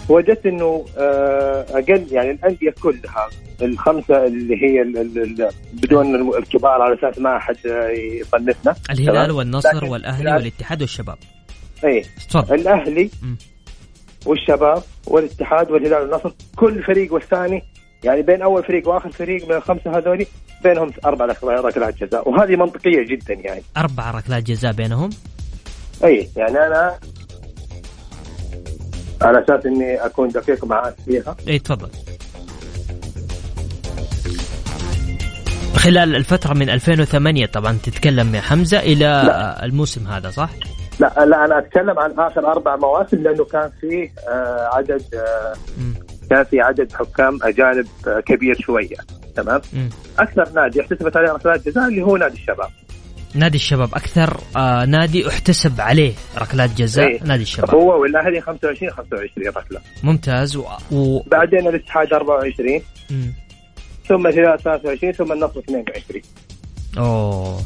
وجدت 0.09 0.47
إنه 0.47 0.85
آه، 0.99 1.66
أقل 1.71 2.07
يعني 2.11 2.31
الأندية 2.31 2.75
كلها 2.83 3.29
الخمسة 3.62 4.27
اللي 4.27 4.55
هي 4.62 4.83
ال- 4.83 4.99
ال- 5.18 5.49
بدون 5.73 6.37
الكبار 6.38 6.83
على 6.83 6.94
أساس 6.99 7.18
ما 7.18 7.37
احد 7.37 7.57
آه، 7.66 7.88
يصنفنا 8.21 8.75
الهلال. 8.90 9.31
والنصر 9.31 9.85
والأهلي 9.85 10.33
والاتحاد 10.35 10.81
والشباب. 10.81 11.16
اي 11.85 12.05
الأهلي 12.53 13.11
مم. 13.23 13.37
والشباب 14.27 14.83
والاتحاد 15.07 15.71
والهلال 15.71 16.03
والنصر 16.03 16.33
كل 16.57 16.83
فريق 16.83 17.12
والثاني 17.14 17.62
يعني 18.05 18.23
بين 18.23 18.42
أول 18.42 18.64
فريق 18.64 18.88
وآخر 18.88 19.11
فريق 19.11 19.49
من 19.49 19.55
الخمسة 19.57 19.99
هذولي 19.99 20.27
بينهم 20.64 20.90
أربع 21.05 21.25
ركلات 21.44 22.05
جزاء 22.05 22.29
وهذه 22.29 22.57
منطقية 22.57 23.03
جدا 23.07 23.35
يعني. 23.35 23.62
أربع 23.77 24.11
ركلات 24.11 24.42
جزاء 24.42 24.73
بينهم؟ 24.73 25.11
اي 26.05 26.29
يعني 26.37 26.59
أنا 26.59 26.99
على 29.22 29.44
أساس 29.44 29.66
إني 29.66 30.07
أكون 30.07 30.28
دقيق 30.28 30.64
معك 30.64 30.94
فيها 31.04 31.37
اي 31.48 31.59
تفضل 31.59 31.88
خلال 35.76 36.16
الفترة 36.16 36.54
من 36.54 36.70
2008 36.70 37.46
طبعا 37.46 37.78
تتكلم 37.83 38.35
يا 38.35 38.40
حمزة 38.40 38.78
إلى 38.78 39.04
لا. 39.04 39.64
الموسم 39.64 40.07
هذا 40.07 40.31
صح؟ 40.31 40.50
لا 41.00 41.12
لا 41.26 41.44
أنا 41.44 41.59
أتكلم 41.59 41.98
عن 41.98 42.11
آخر 42.18 42.46
أربع 42.52 42.76
مواسم 42.76 43.16
لأنه 43.22 43.44
كان 43.44 43.70
فيه 43.81 44.11
آه 44.28 44.68
عدد 44.72 45.02
آه. 45.14 45.54
كان 46.31 46.44
في 46.44 46.61
عدد 46.61 46.92
حكام 46.92 47.38
أجانب 47.42 47.87
آه 48.09 48.20
كبير 48.20 48.57
شوية 48.61 48.96
تمام 49.37 49.61
مم. 49.72 49.88
أكثر 50.18 50.48
نادي 50.54 50.81
احتسبت 50.81 51.16
عليه 51.16 51.33
ركلات 51.33 51.68
جزاء 51.68 51.88
اللي 51.88 52.02
هو 52.02 52.16
نادي 52.16 52.35
الشباب 52.35 52.70
نادي 53.38 53.57
الشباب 53.57 53.94
أكثر 53.94 54.40
آه 54.57 54.85
نادي 54.85 55.29
احتسب 55.29 55.81
عليه 55.81 56.12
ركلات 56.38 56.70
جزاء 56.70 57.09
إيه. 57.09 57.22
نادي 57.24 57.42
الشباب. 57.42 57.74
هو 57.74 58.03
والاهلي 58.03 58.40
25 58.40 58.90
25 58.90 59.48
ركلة. 59.48 59.81
ممتاز 60.03 60.57
و... 60.57 60.64
و... 60.92 61.22
بعدين 61.27 61.68
الاتحاد 61.68 62.12
24 62.12 62.81
مم. 63.11 63.33
ثم 64.09 64.27
الهلال 64.27 64.59
23 64.62 65.12
ثم 65.12 65.33
النصر 65.33 65.61
22 65.61 66.22
أوه. 66.98 67.61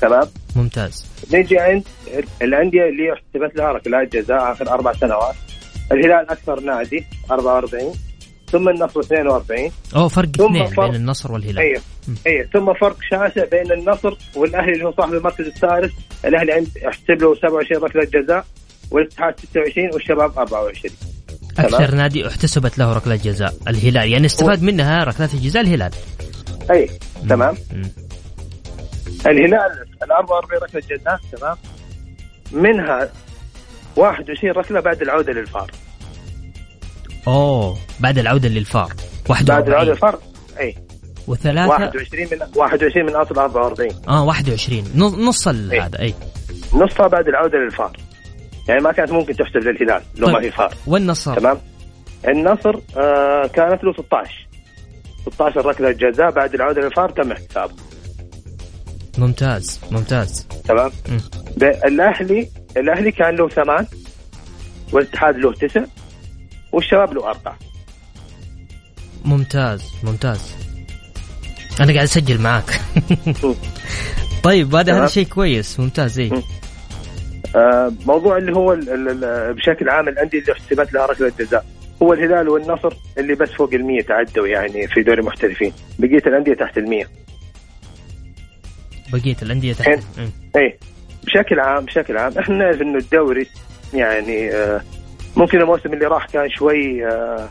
تمام؟ 0.00 0.28
ممتاز. 0.56 1.06
نجي 1.34 1.58
عند 1.58 1.84
الأندية 2.42 2.88
اللي 2.88 3.12
احتسبت 3.12 3.56
لها 3.56 3.72
ركلات 3.72 4.16
جزاء 4.16 4.52
آخر 4.52 4.68
أربع 4.68 4.92
سنوات. 4.92 5.34
الهلال 5.92 6.30
أكثر 6.30 6.60
نادي 6.60 7.04
44 7.30 7.92
ثم 8.52 8.68
النصر 8.68 9.00
42 9.00 9.70
أوه 9.96 10.08
فرق 10.08 10.28
ثم 10.36 10.44
اثنين 10.44 10.66
فرق- 10.66 10.86
بين 10.86 10.94
النصر 10.94 11.32
والهلال. 11.32 11.58
اي 11.58 11.74
اي 12.26 12.48
ثم 12.52 12.72
فرق 12.80 12.96
شاسع 13.10 13.44
بين 13.44 13.72
النصر 13.72 14.16
والأهلي 14.36 14.72
اللي 14.72 14.84
هو 14.84 14.92
صاحب 14.92 15.14
المركز 15.14 15.46
الثالث. 15.46 15.92
الأهلي 16.24 16.52
عند 16.52 16.68
احتسب 16.88 17.22
له 17.22 17.34
27 17.34 17.82
ركلة 17.84 18.04
جزاء 18.22 18.44
والاتحاد 18.90 19.34
26 19.40 19.90
والشباب 19.92 20.38
24 20.38 20.94
أكثر 21.58 21.78
تمام. 21.78 21.94
نادي 21.94 22.26
احتسبت 22.28 22.78
له 22.78 22.92
ركلات 22.92 23.20
جزاء 23.24 23.54
الهلال. 23.68 24.08
يعني 24.10 24.26
استفاد 24.26 24.62
منها 24.62 25.04
ركلات 25.04 25.34
الجزاء 25.34 25.62
الهلال. 25.62 25.90
اي 26.70 26.88
تمام؟ 27.28 27.54
مم. 27.74 27.90
الهلال 29.26 29.84
ال 30.02 30.12
44 30.12 30.62
ركلة 30.62 30.82
جزاء 30.96 31.20
تمام؟ 31.38 31.56
منها 32.52 33.08
21 33.96 34.52
ركلة 34.52 34.80
بعد 34.80 35.02
العودة 35.02 35.32
للفار. 35.32 35.70
أوه 37.26 37.78
بعد 38.00 38.18
العودة 38.18 38.48
للفار. 38.48 38.92
بعد 39.28 39.48
العودة 39.48 39.70
41 39.70 39.88
للفار؟ 39.88 40.18
اي 40.60 40.76
وثلاثة؟ 41.28 41.70
21 41.70 42.26
من 42.32 42.38
21 42.56 43.06
من 43.06 43.16
أصل 43.16 43.38
44 43.38 43.90
آه 44.08 44.24
21 44.24 44.84
نص 44.96 45.48
إيه. 45.48 45.86
هذا 45.86 46.00
اي 46.00 46.14
نصها 46.74 47.06
بعد 47.06 47.28
العودة 47.28 47.58
للفار. 47.58 47.96
يعني 48.68 48.80
ما 48.80 48.92
كانت 48.92 49.12
ممكن 49.12 49.36
تحسب 49.36 49.56
للهلال 49.56 50.02
لو 50.16 50.26
طيب. 50.26 50.36
ما 50.36 50.40
في 50.40 50.50
فار. 50.50 50.74
والنصر؟ 50.86 51.40
تمام؟ 51.40 51.58
النصر 52.28 52.74
آه 52.96 53.46
كانت 53.46 53.84
له 53.84 53.92
16 53.92 54.48
16 55.32 55.66
ركله 55.66 55.90
جزاء 55.92 56.30
بعد 56.30 56.54
العودة 56.54 56.82
للفار 56.82 57.10
تم 57.10 57.32
احتسابه. 57.32 57.74
ممتاز 59.18 59.80
ممتاز. 59.90 60.46
تمام؟ 60.64 60.90
الأهلي 61.62 62.48
الأهلي 62.76 63.12
كان 63.12 63.36
له 63.36 63.48
ثمان 63.48 63.86
والاتحاد 64.92 65.36
له 65.36 65.52
تسع 65.52 65.84
والشباب 66.72 67.12
له 67.14 67.28
أربع 67.30 67.54
ممتاز 69.24 69.92
ممتاز 70.02 70.54
أنا 71.80 71.92
قاعد 71.92 72.04
أسجل 72.04 72.40
معاك 72.40 72.64
طيب 74.42 74.74
هذا 74.74 74.80
هذا 74.80 74.92
تمام. 74.92 75.06
شيء 75.08 75.26
كويس 75.26 75.80
ممتاز 75.80 76.20
مم. 76.20 76.42
آه 77.56 77.92
موضوع 78.06 78.36
اللي 78.36 78.52
هو 78.56 78.72
ال 78.72 78.90
ال 78.90 79.24
ال 79.24 79.54
بشكل 79.54 79.88
عام 79.88 80.08
الأندية 80.08 80.38
اللي 80.38 80.52
احتسبت 80.52 80.92
لها 80.92 81.06
ركلة 81.06 81.32
جزاء 81.38 81.64
هو 82.02 82.12
الهلال 82.12 82.48
والنصر 82.48 82.92
اللي 83.18 83.34
بس 83.34 83.48
فوق 83.48 83.74
ال 83.74 83.84
100 83.84 84.02
تعدوا 84.02 84.46
يعني 84.46 84.88
في 84.88 85.02
دوري 85.02 85.20
المحترفين 85.20 85.72
بقيه 85.98 86.22
الأندية 86.26 86.54
تحت 86.54 86.78
ال 86.78 86.88
100 86.90 87.04
بقيه 89.12 89.36
الأندية 89.42 89.72
تحت. 89.72 89.98
مم. 90.18 90.30
إيه 90.56 90.78
بشكل 91.24 91.60
عام 91.60 91.84
بشكل 91.84 92.16
عام 92.18 92.38
إحنا 92.38 92.54
نعرف 92.56 92.82
إنه 92.82 92.98
الدوري 92.98 93.46
يعني 93.94 94.50
آه 94.54 94.82
ممكن 95.36 95.60
الموسم 95.60 95.92
اللي 95.92 96.06
راح 96.06 96.26
كان 96.26 96.50
شوي 96.50 97.06
آه 97.06 97.48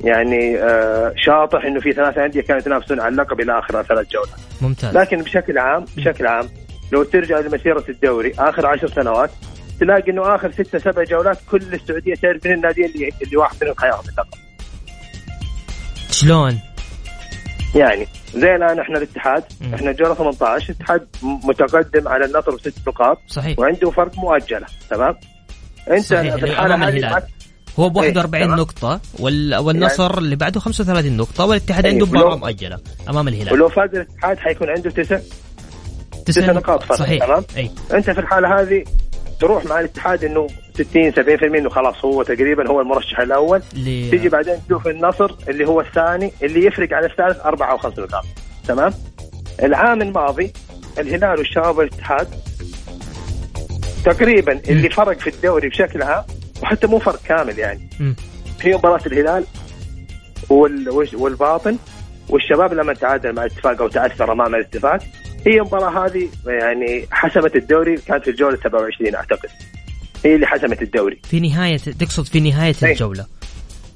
يعني 0.00 0.58
آه 0.58 1.12
شاطح 1.16 1.64
إنه 1.64 1.80
في 1.80 1.92
ثلاث 1.92 2.18
أندية 2.18 2.40
كانوا 2.40 2.60
يتنافسون 2.60 3.00
على 3.00 3.08
اللقب 3.08 3.40
إلى 3.40 3.58
آخر 3.58 3.82
ثلاث 3.82 4.06
جولات 4.08 4.40
ممتاز. 4.60 4.96
لكن 4.96 5.22
بشكل 5.22 5.58
عام 5.58 5.84
بشكل 5.96 6.26
عام 6.26 6.48
لو 6.92 7.02
ترجع 7.02 7.38
لمسيرة 7.38 7.84
الدوري 7.88 8.32
آخر 8.38 8.66
عشر 8.66 8.88
سنوات 8.88 9.30
تلاقي 9.80 10.12
إنه 10.12 10.34
آخر 10.34 10.50
ستة 10.50 10.78
سبع 10.78 11.04
جولات 11.04 11.38
كل 11.50 11.74
السعودية 11.74 12.14
تعرف 12.14 12.46
من 12.46 12.52
الناديين 12.52 12.88
اللي 12.88 13.10
اللي 13.22 13.36
واحد 13.36 13.56
منهم 13.62 13.74
حياخذ 13.78 14.08
اللقب. 14.08 14.38
شلون؟ 16.10 16.60
يعني 17.74 18.06
زي 18.34 18.54
الآن 18.56 18.78
إحنا 18.80 18.98
الاتحاد. 18.98 19.44
إحنا 19.74 19.90
الجولة 19.90 20.14
18 20.14 20.70
الاتحاد 20.72 21.06
متقدم 21.22 22.08
على 22.08 22.24
النصر 22.24 22.54
بست 22.54 22.88
نقاط 22.88 23.18
صحيح. 23.26 23.58
وعنده 23.58 23.90
فرق 23.90 24.18
مؤجلة 24.18 24.66
تمام؟ 24.90 25.14
انت 25.90 26.04
صحيح، 26.04 26.34
الحالة 26.34 26.74
هذه 26.74 26.88
الهلال. 26.88 27.22
هو 27.78 27.88
ب 27.88 27.98
إيه، 27.98 28.08
41 28.08 28.44
تمام. 28.44 28.58
نقطة 28.58 29.00
وال... 29.18 29.56
والنصر 29.56 30.18
اللي 30.18 30.36
بعده 30.36 30.60
35 30.60 31.16
نقطة 31.16 31.44
والاتحاد 31.44 31.86
إيه، 31.86 31.92
عنده 31.92 32.06
مباراة 32.06 32.36
مؤجلة 32.36 32.78
أمام 33.08 33.28
الهلال. 33.28 33.52
ولو 33.52 33.68
فاز 33.68 33.90
الاتحاد 33.94 34.38
حيكون 34.38 34.68
عنده 34.70 34.90
تسع 34.90 35.18
تسع 36.26 36.52
نقاط. 36.52 36.82
فرق، 36.82 36.98
صحيح. 36.98 37.24
تمام؟ 37.24 37.44
أي 37.56 37.70
أنت 37.92 38.10
في 38.10 38.20
الحالة 38.20 38.60
هذه 38.60 38.84
تروح 39.40 39.64
مع 39.64 39.80
الاتحاد 39.80 40.24
إنه 40.24 40.46
60 40.74 41.12
70% 41.12 41.18
إنه 41.42 41.68
خلاص 41.70 42.04
هو 42.04 42.22
تقريبا 42.22 42.68
هو 42.70 42.80
المرشح 42.80 43.20
الأول. 43.20 43.62
اللي 43.74 44.10
تيجي 44.10 44.28
بعدين 44.28 44.54
تشوف 44.66 44.86
النصر 44.86 45.30
اللي 45.48 45.68
هو 45.68 45.80
الثاني 45.80 46.32
اللي 46.42 46.66
يفرق 46.66 46.92
عن 46.92 47.04
الثالث 47.04 47.40
أربع 47.46 47.70
أو 47.70 47.78
خمس 47.78 47.98
نقاط 47.98 48.24
تمام؟ 48.68 48.92
العام 49.62 50.02
الماضي 50.02 50.52
الهلال 50.98 51.38
والشباب 51.38 51.78
والاتحاد 51.78 52.28
تقريبا 54.06 54.60
اللي 54.68 54.90
فرق 54.90 55.18
في 55.18 55.30
الدوري 55.30 55.68
بشكل 55.68 56.02
عام 56.02 56.24
وحتى 56.62 56.86
مو 56.86 56.98
فرق 56.98 57.22
كامل 57.22 57.58
يعني. 57.58 57.88
هي 58.60 58.74
مباراة 58.74 59.00
الهلال 59.06 59.44
والباطن 61.14 61.76
والشباب 62.28 62.72
لما 62.74 62.94
تعادل 62.94 63.32
مع 63.32 63.44
الاتفاق 63.44 63.82
أو 63.82 63.88
تعثر 63.88 64.32
أمام 64.32 64.54
الاتفاق 64.54 65.02
هي 65.46 65.60
المباراه 65.60 66.06
هذه 66.06 66.28
يعني 66.46 67.06
حسمت 67.10 67.56
الدوري 67.56 67.96
كانت 67.96 68.24
في 68.24 68.30
الجولة 68.30 68.56
27 68.56 69.14
أعتقد. 69.14 69.48
هي 70.24 70.34
اللي 70.34 70.46
حسمت 70.46 70.82
الدوري. 70.82 71.18
في 71.24 71.40
نهاية 71.40 71.76
تقصد 71.76 72.26
في 72.26 72.40
نهاية 72.40 72.74
إيه. 72.82 72.94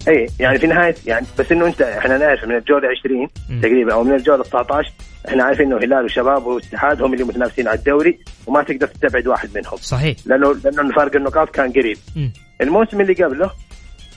اي 0.09 0.27
يعني 0.41 0.59
في 0.59 0.67
نهاية 0.67 0.95
يعني 1.07 1.27
بس 1.39 1.53
إنه 1.53 1.67
أنت 1.67 1.83
إحنا 1.83 2.19
نعرف 2.19 2.45
من 2.45 2.57
الجولة 2.57 2.89
20 3.01 3.29
مم. 3.51 3.61
تقريبا 3.61 3.93
أو 3.93 4.05
من 4.05 4.15
الجولة 4.15 4.43
19 4.43 4.93
إحنا 5.29 5.45
عارفين 5.45 5.67
إنه 5.67 5.77
الهلال 5.77 6.03
والشباب 6.03 6.47
والاتحاد 6.47 7.03
هم 7.03 7.13
اللي 7.15 7.25
متنافسين 7.25 7.69
على 7.69 7.79
الدوري 7.79 8.19
وما 8.47 8.63
تقدر 8.63 8.87
تستبعد 8.87 9.27
واحد 9.27 9.49
منهم. 9.55 9.77
صحيح. 9.77 10.17
لأنه 10.27 10.55
لأنه 10.65 10.93
فرق 10.93 11.17
النقاط 11.17 11.51
كان 11.51 11.73
قريب. 11.73 11.97
مم. 12.17 12.33
الموسم 12.61 13.01
اللي 13.01 13.13
قبله 13.25 13.51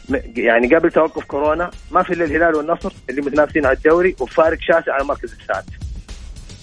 م- 0.10 0.16
يعني 0.38 0.76
قبل 0.76 0.92
توقف 0.92 1.24
كورونا 1.26 1.72
ما 1.92 2.04
في 2.04 2.14
إلا 2.14 2.26
الهلال 2.26 2.56
والنصر 2.56 2.92
اللي 3.10 3.22
متنافسين 3.22 3.66
على 3.66 3.78
الدوري 3.78 4.16
وفارق 4.20 4.58
شاسع 4.62 4.94
على 4.94 5.02
المركز 5.02 5.36
السادس. 5.42 5.74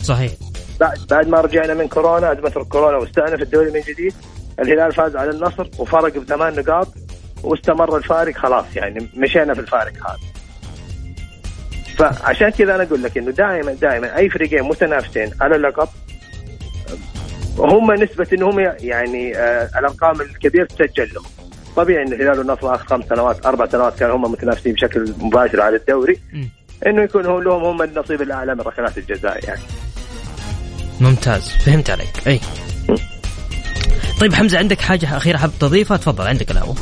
صحيح. 0.03 0.33
بعد 0.81 0.99
بعد 1.11 1.29
ما 1.29 1.41
رجعنا 1.41 1.75
من 1.75 1.89
كورونا 1.89 2.33
أزمة 2.33 2.53
الكورونا 2.57 2.97
واستأنف 2.97 3.43
الدوري 3.43 3.71
من 3.71 3.81
جديد 3.81 4.15
الهلال 4.61 4.93
فاز 4.93 5.17
على 5.17 5.31
النصر 5.31 5.69
وفرق 5.79 6.19
بثمان 6.19 6.55
نقاط. 6.55 6.89
واستمر 7.43 7.97
الفارق 7.97 8.37
خلاص 8.37 8.65
يعني 8.75 9.09
مشينا 9.17 9.55
في 9.55 9.61
الفارق 9.61 9.93
هذا. 9.93 10.19
فعشان 11.99 12.49
كذا 12.49 12.75
أنا 12.75 12.83
أقول 12.83 13.03
لك 13.03 13.19
إنه 13.19 13.31
دائما 13.31 13.73
دائما 13.73 14.17
أي 14.17 14.31
فريقين 14.31 14.63
متنافسين 14.63 15.31
على 15.41 15.57
اللقب 15.57 15.89
هم 17.59 17.93
نسبة 17.93 18.27
إنهم 18.33 18.61
يعني 18.61 19.37
آه 19.37 19.71
الأرقام 19.79 20.21
الكبيرة 20.21 20.65
تسجل 20.65 21.15
لهم. 21.15 21.25
طبيعي 21.77 22.03
إن 22.03 22.13
الهلال 22.13 22.39
والنصر 22.39 22.75
آخر 22.75 22.87
خمس 22.87 23.05
سنوات 23.05 23.47
أربع 23.47 23.67
سنوات 23.67 23.99
كانوا 23.99 24.17
هم 24.17 24.33
متنافسين 24.33 24.73
بشكل 24.73 25.15
مباشر 25.19 25.61
على 25.61 25.77
الدوري. 25.77 26.19
إنه 26.87 27.03
يكون 27.03 27.27
هم 27.27 27.43
لهم 27.43 27.65
هم 27.65 27.83
النصيب 27.83 28.23
الأعلى 28.23 28.55
من 28.55 28.61
ركلات 28.61 28.99
الجزاء 28.99 29.45
يعني. 29.45 29.61
ممتاز. 31.01 31.49
فهمت 31.49 31.91
عليك. 31.91 32.27
أي. 32.27 32.41
طيب 34.21 34.35
حمزة 34.35 34.59
عندك 34.59 34.81
حاجة 34.81 35.17
أخيرة 35.17 35.37
حاب 35.37 35.51
تضيفها؟ 35.61 35.97
تفضل 35.97 36.27
عندك 36.27 36.51
الهوا. 36.51 36.75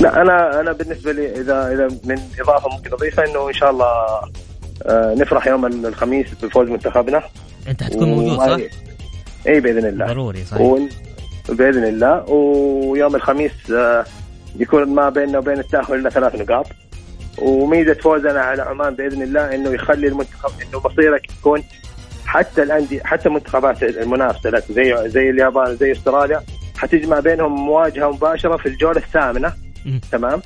لا 0.00 0.22
أنا 0.22 0.60
أنا 0.60 0.72
بالنسبة 0.72 1.12
لي 1.12 1.40
إذا 1.40 1.72
إذا 1.72 1.88
من 2.04 2.18
إضافة 2.40 2.68
ممكن 2.76 2.92
أضيفها 2.92 3.26
إنه 3.26 3.48
إن 3.48 3.52
شاء 3.52 3.70
الله 3.70 3.86
آه، 4.86 5.14
نفرح 5.14 5.46
يوم 5.46 5.66
الخميس 5.66 6.26
بفوز 6.42 6.68
منتخبنا. 6.68 7.22
أنت 7.68 7.82
حتكون 7.82 8.08
موجود 8.08 8.38
صح؟ 8.38 8.58
إي 9.48 9.60
بإذن 9.60 9.86
الله. 9.86 10.06
ضروري 10.06 10.44
صحيح. 10.44 10.60
ون... 10.60 10.88
بإذن 11.48 11.84
الله. 11.84 12.24
ويوم 12.30 13.16
الخميس 13.16 13.52
آه، 13.72 14.04
يكون 14.56 14.84
ما 14.94 15.08
بيننا 15.08 15.38
وبين 15.38 15.58
التأهل 15.58 15.94
إلا 15.94 16.10
ثلاث 16.10 16.34
نقاط. 16.34 16.66
وميزة 17.38 17.94
فوزنا 17.94 18.40
على 18.40 18.62
عمان 18.62 18.94
بإذن 18.94 19.22
الله 19.22 19.54
إنه 19.54 19.70
يخلي 19.70 20.06
المنتخب 20.06 20.50
إنه 20.62 20.82
مصيرك 20.84 21.30
يكون 21.30 21.62
حتى 22.26 22.62
الانديه 22.62 23.02
حتى 23.04 23.28
المنتخبات 23.28 23.82
المنافسة 23.82 24.50
لك 24.50 24.64
زي 24.70 25.08
زي 25.08 25.30
اليابان 25.30 25.76
زي 25.76 25.92
أستراليا 25.92 26.42
حتجمع 26.76 27.20
بينهم 27.20 27.66
مواجهة 27.66 28.10
مباشرة 28.10 28.56
في 28.56 28.66
الجولة 28.66 28.98
الثامنة. 28.98 29.52
تمام؟ 30.12 30.42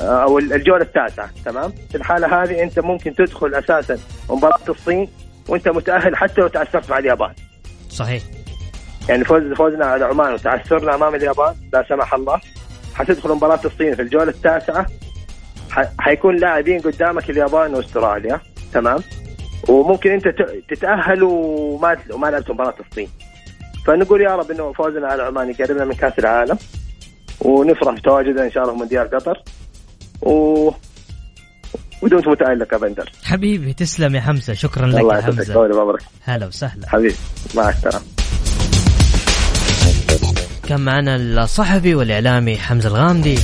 آه، 0.00 0.22
أو 0.22 0.38
الجولة 0.38 0.82
التاسعة 0.82 1.30
تمام؟ 1.44 1.72
في 1.90 1.96
الحالة 1.96 2.42
هذه 2.42 2.62
أنت 2.62 2.78
ممكن 2.78 3.14
تدخل 3.14 3.54
أساسا 3.54 3.98
مباراة 4.30 4.68
الصين 4.68 5.08
وأنت 5.48 5.68
متأهل 5.68 6.16
حتى 6.16 6.40
لو 6.40 6.48
تعثرت 6.48 6.90
مع 6.90 6.98
اليابان. 6.98 7.32
صحيح. 7.90 8.22
يعني 9.08 9.24
فوز 9.24 9.42
فوزنا 9.52 9.86
على 9.86 10.04
عمان 10.04 10.32
وتعثرنا 10.32 10.94
أمام 10.94 11.14
اليابان 11.14 11.54
لا 11.72 11.84
سمح 11.88 12.14
الله. 12.14 12.40
حتدخل 12.94 13.30
مباراة 13.30 13.60
الصين 13.64 13.94
في 13.94 14.02
الجولة 14.02 14.30
التاسعة. 14.30 14.86
حيكون 15.98 16.36
لاعبين 16.36 16.80
قدامك 16.80 17.30
اليابان 17.30 17.74
وأستراليا 17.74 18.40
تمام؟ 18.72 18.98
وممكن 19.68 20.10
أنت 20.10 20.28
تتأهل 20.68 21.22
وما 21.22 21.96
وما 22.12 22.26
لعبت 22.26 22.50
مباراة 22.50 22.74
الصين. 22.90 23.08
فنقول 23.86 24.20
يا 24.20 24.36
رب 24.36 24.50
إنه 24.50 24.72
فوزنا 24.72 25.06
على 25.06 25.22
عمان 25.22 25.50
يقربنا 25.50 25.84
من 25.84 25.94
كأس 25.94 26.18
العالم. 26.18 26.58
ونفرح 27.40 27.94
بتواجدنا 27.94 28.44
إن 28.44 28.50
شاء 28.50 28.62
الله 28.62 28.72
في 28.72 28.78
مونديال 28.78 29.10
قطر. 29.10 29.42
و 30.22 30.70
ودمت 32.02 32.28
متألق 32.28 32.72
يا 32.72 32.78
بندر. 32.78 33.12
حبيبي 33.24 33.72
تسلم 33.72 34.14
يا 34.14 34.20
حمزة. 34.20 34.54
شكرا 34.54 34.86
لك 34.86 35.00
الله 35.00 35.16
يا 35.16 35.54
طول 35.54 35.72
عمرك. 35.78 36.02
هلا 36.22 36.46
وسهلا. 36.46 36.88
حبيبي 36.88 37.14
مع 37.54 37.68
السلامة. 37.68 38.04
كان 40.68 40.80
معنا 40.80 41.16
الصحفي 41.16 41.94
والإعلامي 41.94 42.56
حمزة 42.56 42.88
الغامدي. 42.88 43.38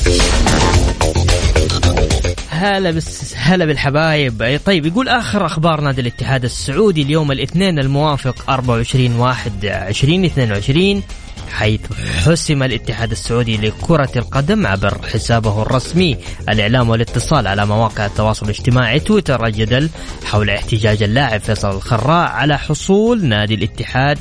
هلا 2.55 2.91
بس 2.91 3.35
هلا 3.37 3.65
بالحبايب. 3.65 4.61
طيب 4.67 4.87
يقول 4.87 5.09
آخر 5.09 5.47
أخبار 5.47 5.81
نادي 5.81 6.01
الاتحاد 6.01 6.45
السعودي 6.45 7.03
اليوم 7.03 7.33
الاثنين 7.33 7.79
الموافق 7.79 8.51
24 8.51 9.17
واحد 9.17 9.65
2022 9.65 11.03
حيث 11.51 11.81
حسم 12.25 12.63
الاتحاد 12.63 13.11
السعودي 13.11 13.57
لكرة 13.57 14.11
القدم 14.17 14.67
عبر 14.67 14.99
حسابه 15.13 15.63
الرسمي. 15.63 16.17
الإعلام 16.49 16.89
والاتصال 16.91 17.47
على 17.47 17.67
مواقع 17.67 18.07
التواصل 18.07 18.47
الاجتماعي 18.47 19.01
تويتر 19.01 19.47
الجدل 19.47 19.91
حول 20.25 20.51
احتجاج 20.51 21.03
اللاعب 21.03 21.41
فيصل 21.41 21.77
الخراع 21.77 22.29
على 22.29 22.59
حصول 22.59 23.25
نادي 23.25 23.55
الاتحاد 23.55 24.19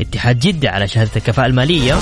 اتحاد 0.00 0.38
جدة 0.38 0.70
على 0.70 0.88
شهادة 0.88 1.10
الكفاءة 1.16 1.46
المالية. 1.46 1.98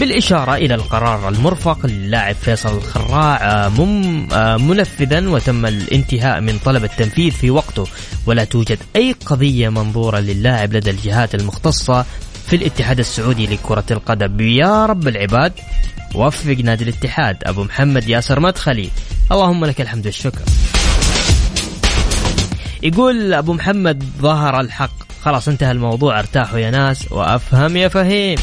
بالإشارة 0.00 0.54
إلى 0.54 0.74
القرار 0.74 1.28
المرفق 1.28 1.86
للاعب 1.86 2.34
فيصل 2.34 2.76
الخراع 2.76 3.36
آه، 3.36 3.68
مم 3.68 4.28
آه، 4.32 4.56
منفذا 4.56 5.28
وتم 5.28 5.66
الانتهاء 5.66 6.40
من 6.40 6.58
طلب 6.58 6.84
التنفيذ 6.84 7.30
في 7.30 7.50
وقته. 7.50 7.86
ولا 8.26 8.44
توجد 8.44 8.78
أي 8.96 9.14
قضية 9.26 9.68
منظورة 9.68 10.18
للاعب 10.18 10.72
لدى 10.72 10.90
الجهات 10.90 11.34
المختصة 11.34 12.04
في 12.46 12.56
الاتحاد 12.56 12.98
السعودي 12.98 13.46
لكرة 13.46 13.84
القدم. 13.90 14.40
يا 14.40 14.86
رب 14.86 15.08
العباد 15.08 15.52
وفق 16.14 16.56
نادي 16.64 16.84
الاتحاد. 16.84 17.36
أبو 17.42 17.64
محمد 17.64 18.08
ياسر 18.08 18.40
مدخلي. 18.40 18.90
اللهم 19.32 19.64
لك 19.64 19.80
الحمد 19.80 20.06
والشكر. 20.06 20.42
يقول 22.82 23.34
أبو 23.34 23.52
محمد 23.52 24.04
ظهر 24.20 24.60
الحق. 24.60 24.90
خلاص 25.22 25.48
انتهى 25.48 25.70
الموضوع. 25.70 26.18
ارتاحوا 26.18 26.58
يا 26.58 26.70
ناس 26.70 27.12
وأفهم 27.12 27.76
يا 27.76 27.88
فهيم. 27.88 28.38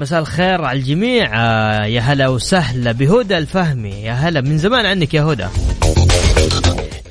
مساء 0.00 0.20
الخير 0.20 0.64
على 0.64 0.78
الجميع. 0.78 1.30
آه، 1.34 1.84
يا 1.84 2.00
هلا 2.00 2.28
وسهلا 2.28 2.92
بهدى 2.92 3.38
الفهمي 3.38 3.90
يا 3.90 4.12
هلا 4.12 4.40
من 4.40 4.58
زمان 4.58 4.86
عنك 4.86 5.14
يا 5.14 5.22
هدى. 5.22 5.46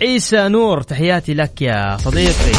عيسى 0.02 0.48
نور 0.48 0.82
تحياتي 0.82 1.34
لك 1.34 1.62
يا 1.62 1.98
صديقي. 1.98 2.52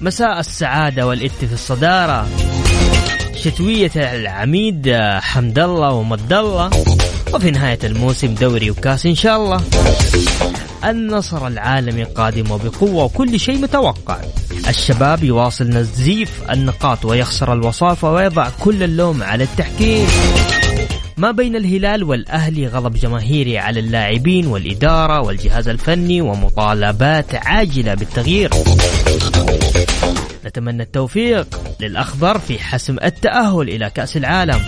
مساء 0.00 0.40
السعادة 0.40 1.06
والإت 1.06 1.44
في 1.44 1.52
الصدارة. 1.52 2.28
شتوية 3.34 3.90
العميد 3.96 4.88
آه، 4.88 5.20
حمد 5.20 5.58
الله 5.58 5.90
ومد 5.90 6.32
الله. 6.32 6.70
وفي 7.34 7.50
نهاية 7.50 7.78
الموسم 7.84 8.34
دوري 8.34 8.70
وكاس 8.70 9.06
إن 9.06 9.14
شاء 9.14 9.36
الله. 9.36 9.60
النصر 10.84 11.46
العالمي 11.46 12.04
قادم 12.04 12.50
وبقوة 12.50 13.04
وكل 13.04 13.40
شيء 13.40 13.58
متوقع. 13.58 14.16
الشباب 14.68 15.24
يواصل 15.24 15.64
نزيف 15.64 16.50
النقاط 16.50 17.04
ويخسر 17.04 17.52
الوصافة 17.52 18.12
ويضع 18.12 18.48
كل 18.60 18.82
اللوم 18.82 19.22
على 19.22 19.44
التحكيم. 19.44 20.06
ما 21.16 21.30
بين 21.30 21.56
الهلال 21.56 22.04
والأهلي 22.04 22.66
غضب 22.66 22.94
جماهيري 22.94 23.58
على 23.58 23.80
اللاعبين 23.80 24.46
والإدارة 24.46 25.20
والجهاز 25.20 25.68
الفني 25.68 26.20
ومطالبات 26.20 27.34
عاجلة 27.34 27.94
بالتغيير. 27.94 28.50
نتمنى 30.46 30.82
التوفيق 30.82 31.60
للأخضر 31.80 32.38
في 32.38 32.58
حسم 32.58 32.96
التأهل 33.04 33.68
إلى 33.68 33.90
كأس 33.90 34.16
العالم. 34.16 34.60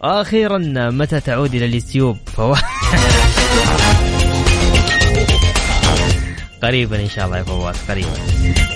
وأخيرا 0.00 0.58
متى 0.90 1.20
تعود 1.20 1.54
إلى 1.54 1.64
اليوتيوب؟ 1.64 2.16
فو... 2.36 2.54
قريبا 6.62 7.00
إن 7.02 7.08
شاء 7.08 7.26
الله 7.26 7.38
يا 7.38 7.42
فواز 7.42 7.74
قريبا. 7.88 8.10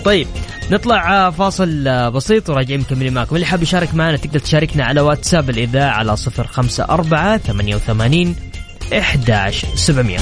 طيب 0.05 0.27
نطلع 0.71 1.31
فاصل 1.31 1.85
بسيط 2.11 2.51
وراجعين 2.51 2.81
مكملين 2.81 3.15
معكم. 3.15 3.35
اللي 3.35 3.47
حاب 3.47 3.63
يشارك 3.63 3.95
معنا 3.95 4.17
تقدر 4.17 4.39
تشاركنا 4.39 4.85
على 4.85 5.01
واتساب 5.01 5.51
الإذاعة 5.51 5.91
على 5.91 6.17
054 6.17 7.39
88 7.39 8.37
11700 8.93 10.19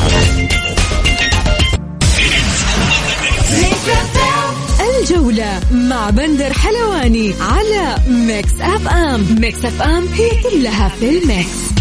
الجولة 5.01 5.61
مع 5.73 6.11
بندر 6.11 6.53
حلواني 6.53 7.35
على 7.41 7.97
ميكس 8.09 8.53
أف 8.61 8.89
أم. 8.89 9.41
ميكس 9.41 9.65
أف 9.65 9.83
أم 9.83 10.07
هي 10.15 10.31
كلها 10.43 10.89
في 10.89 11.19
الميكس. 11.19 11.74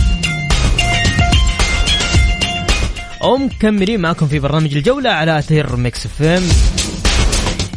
ومكملين 3.24 4.00
معكم 4.00 4.28
في 4.28 4.40
برنامج 4.40 4.76
الجولة 4.76 5.10
على 5.10 5.40
أثير 5.40 5.76
ميكس 5.76 6.06
إف 6.06 6.22
إم. 6.22 6.44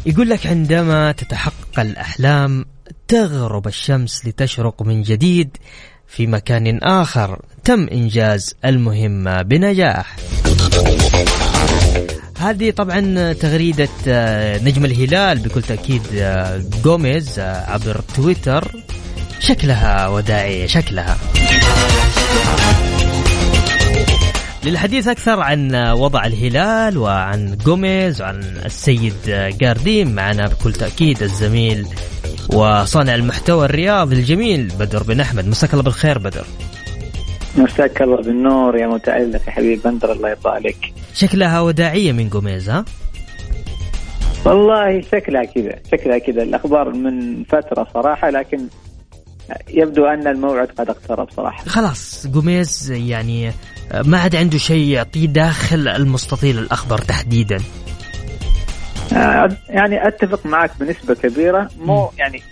يقول 0.07 0.31
لك 0.31 0.47
عندما 0.47 1.13
تتحقق 1.13 1.81
الأحلام 1.81 2.65
تغرب 3.09 3.67
الشمس 3.67 4.27
لتشرق 4.27 4.83
من 4.83 5.03
جديد 5.03 5.57
في 6.07 6.27
مكان 6.27 6.79
آخر 6.79 7.43
تم 7.65 7.89
إنجاز 7.93 8.55
المهمة 8.65 9.43
بنجاح. 9.43 10.17
هذه 12.39 12.71
طبعا 12.71 13.33
تغريدة 13.33 13.89
آه، 14.09 14.59
نجم 14.59 14.85
الهلال 14.85 15.39
بكل 15.39 15.63
تأكيد 15.63 16.03
آه، 16.15 16.63
جوميز 16.85 17.39
آه، 17.39 17.71
عبر 17.71 18.01
تويتر. 18.17 18.73
شكلها 19.41 20.09
وداعية 20.09 20.67
شكلها. 20.67 21.17
للحديث 24.67 25.09
أكثر 25.09 25.41
عن 25.41 25.75
وضع 25.75 26.27
الهلال 26.27 26.99
وعن 26.99 27.57
جوميز 27.67 28.23
وعن 28.23 28.41
السيد 28.65 29.15
جارديم 29.61 30.15
معنا 30.15 30.49
بكل 30.49 30.73
تأكيد 30.73 31.23
الزميل 31.23 31.87
وصانع 32.55 33.15
المحتوى 33.15 33.65
الرياضي 33.65 34.17
الجميل 34.17 34.73
بدر 34.79 35.03
بن 35.03 35.21
أحمد. 35.21 35.49
مساك 35.49 35.73
الله 35.73 35.83
بالخير 35.85 36.19
بدر. 36.19 36.47
مساك 37.57 38.03
الله 38.03 38.17
بالنور 38.17 38.77
يا 38.77 38.87
متألق 38.87 39.43
يا 39.47 39.51
حبيبي 39.51 39.83
بندر 39.85 40.13
الله 40.13 40.29
يرضى 40.29 40.49
عليك. 40.49 40.93
شكلها 41.15 41.61
وداعية 41.61 42.13
من 42.13 42.29
جوميز 42.29 42.71
ها؟ 42.71 42.85
والله 44.45 45.01
شكلها 45.01 45.45
كذا 45.45 45.79
شكلها 45.93 46.19
كذا. 46.19 46.43
الأخبار 46.43 46.93
من 46.93 47.45
فترة 47.45 47.87
صراحة 47.95 48.31
لكن 48.31 48.59
يبدو 49.69 50.07
أن 50.07 50.27
الموعد 50.27 50.69
قد 50.69 50.91
اقترب 50.91 51.31
صراحة. 51.31 51.65
خلاص 51.65 52.27
جوميز 52.27 52.91
يعني 52.91 53.53
ما 54.05 54.19
عاد 54.19 54.37
عنده 54.37 54.59
شيء 54.59 54.89
يعطيه 54.89 55.27
داخل 55.27 55.89
المستطيل 55.89 56.59
الأخضر 56.59 56.99
تحديدا. 56.99 57.59
آه، 59.13 59.57
يعني 59.69 60.09
أتفق 60.09 60.47
معك 60.47 60.71
بنسبة 60.81 61.15
كبيرة. 61.15 61.71
مو 61.79 62.11
يعني 62.19 62.43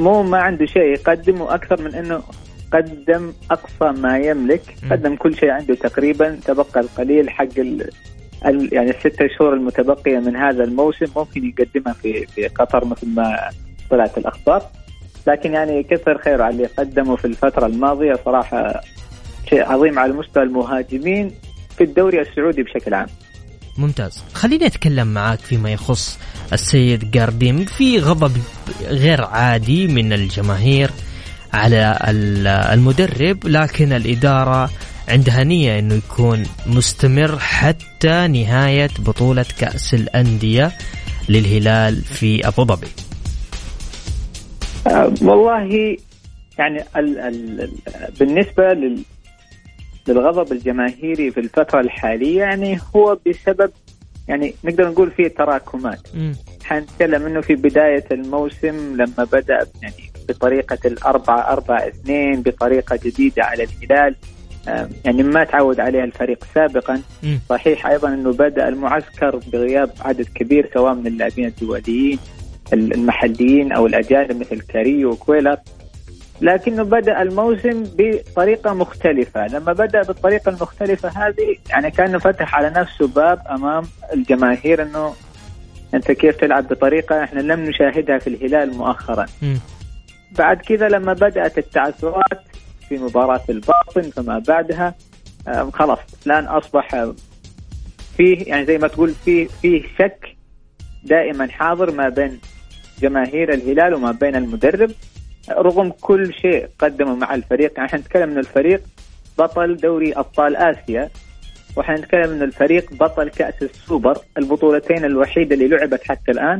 مو 0.00 0.22
ما 0.22 0.38
عنده 0.38 0.66
شيء 0.66 0.82
يقدمه 0.82 1.54
أكثر 1.54 1.82
من 1.82 1.94
أنه 1.94 2.22
قدم 2.72 3.32
أقصى 3.50 4.00
ما 4.00 4.18
يملك. 4.18 4.62
قدم 4.90 5.16
كل 5.16 5.36
شيء 5.36 5.50
عنده 5.50 5.74
تقريبا. 5.74 6.40
تبقى 6.44 6.80
القليل 6.80 7.30
حق 7.30 7.58
ال 7.58 7.90
يعني 8.72 8.90
الستة 8.90 9.28
شهور 9.38 9.54
المتبقية 9.54 10.18
من 10.18 10.36
هذا 10.36 10.64
الموسم 10.64 11.06
ممكن 11.16 11.44
يقدمها 11.44 11.92
في 11.92 12.26
في 12.26 12.48
قطر 12.48 12.84
مثل 12.84 13.08
ما 13.08 13.50
طلعت 13.90 14.18
الأخبار. 14.18 14.62
لكن 15.26 15.52
يعني 15.52 15.82
كثر 15.82 16.18
خيره 16.18 16.44
على 16.44 16.54
اللي 16.54 16.66
قدمه 16.66 17.16
في 17.16 17.24
الفترة 17.24 17.66
الماضية 17.66 18.14
صراحة 18.24 18.80
شيء 19.50 19.62
عظيم 19.62 19.98
على 19.98 20.12
مستوى 20.12 20.42
المهاجمين 20.42 21.30
في 21.76 21.84
الدوري 21.84 22.20
السعودي 22.20 22.62
بشكل 22.62 22.94
عام. 22.94 23.06
ممتاز. 23.78 24.24
خليني 24.34 24.66
أتكلم 24.66 25.14
معاك 25.14 25.38
فيما 25.38 25.72
يخص 25.72 26.18
السيد 26.52 27.10
جارديم 27.10 27.64
في 27.64 27.98
غضب 27.98 28.32
غير 28.88 29.24
عادي 29.24 29.86
من 29.86 30.12
الجماهير 30.12 30.90
على 31.52 31.98
المدرب 32.72 33.46
لكن 33.46 33.92
الإدارة 33.92 34.70
عندها 35.08 35.44
نية 35.44 35.78
أنه 35.78 35.94
يكون 35.94 36.42
مستمر 36.66 37.38
حتى 37.38 38.26
نهاية 38.26 38.90
بطولة 38.98 39.46
كأس 39.58 39.94
الأندية 39.94 40.72
للهلال 41.28 42.02
في 42.02 42.48
أبو 42.48 42.64
ظبي. 42.64 43.05
أه 44.86 45.12
والله 45.22 45.96
يعني 46.58 46.82
ال 46.96 47.18
ال 47.18 47.70
بالنسبة 48.20 48.72
لل 48.72 49.02
للغضب 50.08 50.52
الجماهيري 50.52 51.30
في 51.30 51.40
الفترة 51.40 51.80
الحالية 51.80 52.38
يعني 52.38 52.78
هو 52.96 53.18
بسبب 53.26 53.70
يعني 54.28 54.54
نقدر 54.64 54.88
نقول 54.88 55.10
فيه 55.10 55.28
تراكمات. 55.28 56.00
حنتكلم 56.64 57.26
إنه 57.26 57.40
في 57.40 57.54
بداية 57.54 58.04
الموسم 58.12 58.96
لما 58.96 59.24
بدأ 59.32 59.66
يعني 59.82 60.10
بطريقة 60.28 60.78
الأربعة 60.84 61.52
أربعة 61.52 61.88
اثنين 61.88 62.42
بطريقة 62.42 62.98
جديدة 63.04 63.44
على 63.44 63.64
الهلال. 63.64 64.14
يعني 65.04 65.22
ما 65.22 65.44
تعود 65.44 65.80
عليها 65.80 66.04
الفريق 66.04 66.44
سابقا. 66.54 67.02
صحيح 67.48 67.86
أيضا 67.86 68.08
أنه 68.08 68.32
بدأ 68.32 68.68
المعسكر 68.68 69.36
بغياب 69.52 69.90
عدد 70.00 70.26
كبير 70.34 70.70
سواء 70.74 70.94
من 70.94 71.06
اللاعبين 71.06 71.46
الدوليين 71.46 72.18
المحليين 72.72 73.72
أو 73.72 73.86
الأجانب 73.86 74.40
مثل 74.40 74.60
كاريو 74.60 75.10
وكويلر 75.10 75.56
لكنه 76.40 76.82
بدأ 76.82 77.22
الموسم 77.22 77.84
بطريقة 77.98 78.74
مختلفة. 78.74 79.46
لما 79.46 79.72
بدأ 79.72 80.02
بالطريقة 80.02 80.48
المختلفة 80.48 81.08
هذه 81.08 81.56
يعني 81.70 81.90
كأنه 81.90 82.18
فتح 82.18 82.54
على 82.54 82.70
نفسه 82.70 83.06
باب 83.06 83.42
أمام 83.50 83.84
الجماهير 84.12 84.82
أنه 84.82 85.14
أنت 85.94 86.12
كيف 86.12 86.36
تلعب 86.36 86.68
بطريقة 86.68 87.24
إحنا 87.24 87.40
لم 87.40 87.60
نشاهدها 87.60 88.18
في 88.18 88.26
الهلال 88.26 88.76
مؤخرا. 88.76 89.26
بعد 90.38 90.56
كذا 90.56 90.88
لما 90.88 91.12
بدأت 91.12 91.58
التعثرات 91.58 92.40
في 92.88 92.98
مباراة 92.98 93.42
الباطن 93.48 94.02
فما 94.02 94.38
بعدها 94.48 94.94
خلاص 95.72 95.98
الآن 96.26 96.44
أصبح 96.44 97.06
فيه 98.16 98.44
يعني 98.46 98.66
زي 98.66 98.78
ما 98.78 98.88
تقول 98.88 99.12
فيه 99.24 99.46
فيه 99.62 99.82
شك 99.98 100.36
دائما 101.04 101.48
حاضر 101.48 101.90
ما 101.92 102.08
بين 102.08 102.38
جماهير 103.02 103.54
الهلال 103.54 103.94
وما 103.94 104.12
بين 104.12 104.36
المدرب 104.36 104.90
رغم 105.50 105.92
كل 106.00 106.32
شيء 106.42 106.68
قدمه 106.78 107.14
مع 107.14 107.34
الفريق. 107.34 107.72
يعني 107.76 107.88
إحنا 107.88 107.98
نتكلم 107.98 108.28
من 108.28 108.38
الفريق 108.38 108.82
بطل 109.38 109.76
دوري 109.76 110.12
أبطال 110.12 110.56
آسيا 110.56 111.10
وإحنا 111.76 111.94
نتكلم 111.94 112.30
من 112.30 112.42
الفريق 112.42 112.94
بطل 112.94 113.28
كأس 113.28 113.62
السوبر 113.62 114.18
البطولتين 114.38 115.04
الوحيدة 115.04 115.54
اللي 115.54 115.68
لعبت 115.68 116.00
حتى 116.04 116.32
الآن. 116.32 116.58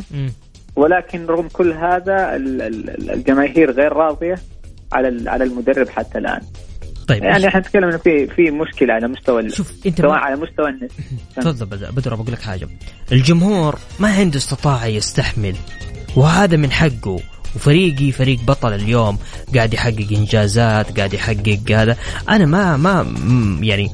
ولكن 0.77 1.27
رغم 1.27 1.49
كل 1.49 1.72
هذا 1.72 2.37
الجماهير 2.37 3.70
غير 3.70 3.92
راضية 3.92 4.35
على 4.92 5.31
على 5.31 5.44
المدرب 5.44 5.88
حتى 5.88 6.18
الآن. 6.18 6.40
طيب 7.09 7.25
يعني 7.25 7.49
إحنا 7.49 7.61
نتكلم 7.61 7.85
إنه 7.85 7.96
في 7.96 8.27
في 8.27 8.51
مشكلة 8.51 8.94
على 8.94 9.09
مستوى 9.09 9.51
شوف 9.51 9.87
أنت 9.87 10.01
سواء 10.01 10.18
على 10.18 10.37
مستوى 10.37 10.68
الناس 10.68 10.90
تفضل 11.37 11.92
بدر 11.92 12.14
بقول 12.14 12.33
لك 12.33 12.40
حاجة. 12.40 12.68
الجمهور 13.12 13.79
ما 14.01 14.09
عنده 14.09 14.37
استطاعة 14.37 14.87
يستحمل. 14.87 15.55
وهذا 16.17 16.57
من 16.57 16.73
حقه. 16.73 17.21
وفريقي 17.57 18.13
فريق 18.13 18.41
بطل 18.41 18.73
اليوم 18.75 19.19
قاعد 19.55 19.75
يحقق 19.75 20.07
إنجازات 20.13 20.97
قاعد 20.97 21.15
يحقق 21.15 21.59
هذا. 21.71 21.97
أنا 22.29 22.47
ما 22.47 22.77
ما 22.77 23.07
يعني 23.61 23.91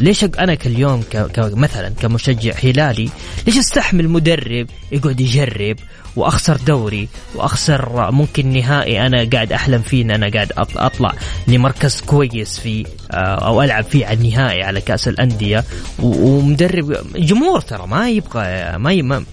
ليش 0.00 0.24
أنا 0.24 0.54
كاليوم 0.54 1.04
مثلا 1.38 1.88
كمشجع 1.88 2.52
هلالي 2.64 3.08
ليش 3.46 3.58
أستحمل 3.58 4.08
مدرب 4.08 4.66
يقعد 4.92 5.20
يجرب 5.20 5.76
وأخسر 6.16 6.56
دوري 6.56 7.08
وأخسر 7.34 8.10
ممكن 8.10 8.52
نهائي 8.52 9.06
أنا 9.06 9.28
قاعد 9.32 9.52
أحلم 9.52 9.82
فيه 9.82 10.02
إن 10.02 10.10
أنا 10.10 10.28
قاعد 10.28 10.52
أطلع 10.76 11.12
لمركز 11.48 12.00
كويس 12.00 12.58
فيه 12.58 12.84
آه، 13.10 13.46
أو 13.46 13.62
ألعب 13.62 13.84
فيه 13.84 14.06
على 14.06 14.14
النهائي 14.14 14.62
على 14.62 14.80
كأس 14.80 15.08
الأندية. 15.08 15.64
ومدرب 15.98 16.96
جمهور 17.16 17.60
ترى 17.60 17.86
ما 17.86 18.10
يبغى 18.10 18.78
ما 18.78 19.24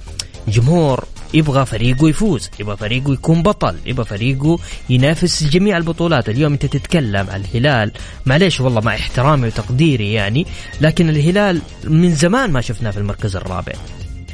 جمهور 0.48 1.06
يبغى 1.34 1.66
فريقه 1.66 2.10
يفوز 2.10 2.50
يبغى 2.60 2.78
فريقه 2.78 3.14
يكون 3.14 3.44
بطل 3.44 3.76
يبغى 3.86 4.06
فريقه 4.06 4.60
ينافس 4.90 5.44
جميع 5.44 5.78
البطولات. 5.78 6.30
اليوم 6.30 6.54
انت 6.54 6.66
تتكلم 6.66 7.28
عن 7.30 7.42
الهلال 7.42 7.92
معليش 8.26 8.62
والله 8.62 8.82
مع 8.82 8.96
احترامي 8.96 9.48
وتقديري 9.48 10.14
يعني 10.14 10.46
لكن 10.82 11.10
الهلال 11.10 11.62
من 11.84 12.16
زمان 12.16 12.52
ما 12.52 12.62
شفناه 12.62 12.92
في 12.92 12.98
المركز 12.98 13.36
الرابع. 13.36 13.74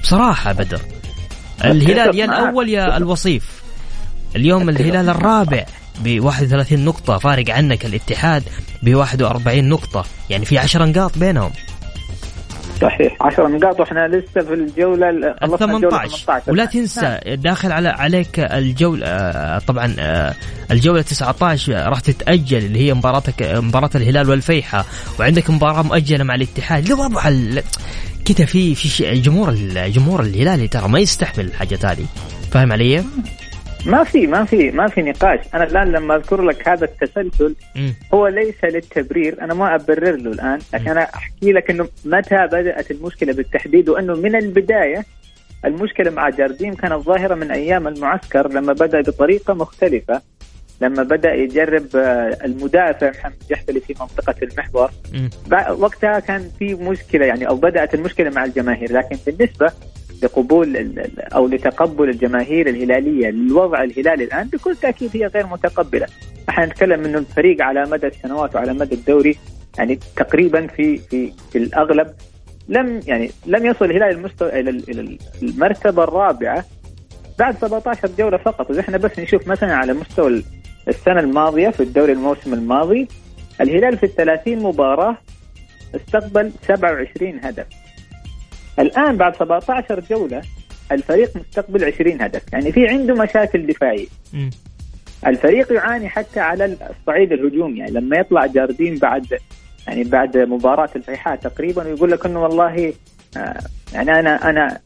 بصراحة 0.03 0.51
بدر 0.51 0.81
الهلال 1.63 2.15
يا 2.17 2.25
الأول 2.25 2.69
يا 2.69 2.97
الوصيف. 2.97 3.63
اليوم 4.35 4.69
الهلال 4.69 5.09
الرابع 5.09 5.65
ب 6.03 6.19
31 6.19 6.85
نقطة 6.85 7.17
فارق 7.17 7.49
عنك 7.49 7.85
الاتحاد 7.85 8.43
ب 8.83 8.95
41 8.95 9.69
نقطة 9.69 10.05
يعني 10.29 10.45
في 10.45 10.57
10 10.57 10.85
نقاط 10.85 11.17
بينهم. 11.17 11.51
صحيح. 12.83 13.17
10 13.21 13.47
نقاط 13.47 13.79
وإحنا 13.79 14.07
لسه 14.07 14.41
في 14.41 14.53
الجولة 14.53 15.09
ال 15.09 15.35
18 15.59 16.41
ولا 16.47 16.65
تنسى 16.65 17.01
نعم. 17.01 17.19
داخل 17.35 17.71
على 17.71 17.89
عليك 17.89 18.39
الجولة 18.39 19.07
آه، 19.07 19.59
طبعا 19.59 19.95
آه، 19.99 20.33
الجولة 20.71 21.01
19 21.01 21.73
راح 21.73 21.99
تتأجل 21.99 22.57
اللي 22.57 22.79
هي 22.79 22.93
مباراتك 22.93 23.41
مباراة 23.41 23.89
الهلال 23.95 24.29
والفيحة. 24.29 24.85
وعندك 25.19 25.49
مباراة 25.49 25.81
مؤجلة 25.81 26.23
مع 26.23 26.35
الاتحاد. 26.35 26.85
الوضع 26.85 27.21
كذا 28.25 28.45
في 28.45 28.75
في 28.75 29.11
جمهور 29.21 29.53
جمهور 29.87 30.21
الهلالي 30.21 30.67
ترى 30.67 30.87
ما 30.87 30.99
يستحمل 30.99 31.45
الحاجات 31.45 31.85
هذه. 31.85 32.05
فاهم 32.51 32.71
علي؟ 32.71 33.03
ما 33.85 34.03
في 34.03 34.27
ما 34.27 34.45
في 34.45 34.71
ما 34.71 34.87
في 34.87 35.01
نقاش. 35.01 35.39
أنا 35.53 35.63
الآن 35.63 35.91
لما 35.91 36.15
أذكر 36.15 36.41
لك 36.41 36.67
هذا 36.67 36.85
التسلسل 36.85 37.55
هو 38.13 38.27
ليس 38.27 38.63
للتبرير. 38.63 39.41
أنا 39.41 39.53
ما 39.53 39.75
أبرر 39.75 40.15
له 40.15 40.31
الآن 40.31 40.59
لكن 40.73 40.89
أنا 40.89 41.03
أحكي 41.03 41.51
لك 41.51 41.69
إنه 41.69 41.87
متى 42.05 42.47
بدأت 42.47 42.91
المشكلة 42.91 43.33
بالتحديد 43.33 43.89
وإنه 43.89 44.13
من 44.13 44.35
البداية 44.35 45.05
المشكلة 45.65 46.11
مع 46.11 46.29
جارديم 46.29 46.73
كانت 46.73 46.93
ظاهرة 46.93 47.35
من 47.35 47.51
أيام 47.51 47.87
المعسكر 47.87 48.47
لما 48.47 48.73
بدأ 48.73 49.01
بطريقة 49.01 49.53
مختلفة 49.53 50.21
لما 50.81 51.03
بدأ 51.03 51.33
يجرب 51.33 51.95
آه، 51.95 52.37
المدافع 52.45 53.09
محمد 53.09 53.33
جحفلي 53.49 53.79
في 53.79 53.95
منطقة 53.99 54.35
المحور. 54.43 54.91
وقتها 55.69 56.19
كان 56.19 56.49
في 56.59 56.73
مشكلة 56.73 57.25
يعني 57.25 57.47
أو 57.47 57.55
بدأت 57.55 57.93
المشكلة 57.93 58.29
مع 58.29 58.45
الجماهير. 58.45 58.91
لكن 58.91 59.17
بالنسبة 59.27 59.71
لقبول 60.23 60.93
أو 61.19 61.47
لتقبل 61.47 62.09
الجماهير 62.09 62.69
الهلالية 62.69 63.29
للوضع 63.29 63.83
الهلالي 63.83 64.23
الآن 64.23 64.47
بكل 64.47 64.75
تأكيد 64.75 65.09
هي 65.13 65.25
غير 65.25 65.47
متقبلة. 65.47 66.07
إحنا 66.49 66.65
نتكلم 66.65 67.05
انه 67.05 67.17
الفريق 67.17 67.61
على 67.61 67.85
مدى 67.85 68.07
السنوات 68.07 68.55
وعلى 68.55 68.73
مدى 68.73 68.95
الدوري 68.95 69.37
يعني 69.77 69.99
تقريبا 70.15 70.67
في 70.67 70.97
في 70.97 71.33
في 71.51 71.57
الأغلب 71.57 72.07
لم 72.69 72.99
يعني 73.07 73.31
لم 73.45 73.65
يصل 73.65 73.85
الهلال 73.85 74.15
المستوى 74.17 74.59
إلى 74.59 75.17
المرتبة 75.41 76.03
الرابعة 76.03 76.65
بعد 77.39 77.57
17 77.57 78.09
جولة 78.17 78.37
فقط 78.37 78.71
اذا 78.71 78.79
إحنا 78.79 78.97
بس 78.97 79.19
نشوف 79.19 79.47
مثلا 79.47 79.75
على 79.75 79.93
مستوى 79.93 80.43
السنة 80.87 81.19
الماضية 81.19 81.69
في 81.69 81.83
الدوري 81.83 82.11
الموسم 82.13 82.53
الماضي 82.53 83.07
الهلال 83.61 83.97
في 83.97 84.05
ال 84.05 84.15
30 84.15 84.57
مباراة 84.63 85.17
استقبل 85.95 86.51
27 86.67 87.39
هدف 87.43 87.65
الآن 88.79 89.17
بعد 89.17 89.35
17 89.35 89.99
جولة 90.09 90.41
الفريق 90.91 91.37
مستقبل 91.37 91.83
20 91.83 92.21
هدف. 92.21 92.41
يعني 92.53 92.71
في 92.71 92.87
عنده 92.87 93.13
مشاكل 93.13 93.67
دفاعية. 93.67 94.07
الفريق 95.27 95.73
يعاني 95.73 96.09
حتى 96.09 96.39
على 96.39 96.65
الصعيد 96.65 97.31
الهجومي. 97.31 97.79
يعني 97.79 97.91
لما 97.91 98.17
يطلع 98.17 98.45
جاردين 98.45 98.95
بعد 98.97 99.37
يعني 99.87 100.03
بعد 100.03 100.37
مباراة 100.37 100.89
الفيحاء 100.95 101.35
تقريبا 101.35 101.83
ويقول 101.87 102.11
لك 102.11 102.25
إنه 102.25 102.43
والله 102.43 102.93
آه 103.37 103.59
يعني 103.93 104.11
أنا 104.19 104.49
أنا 104.49 104.79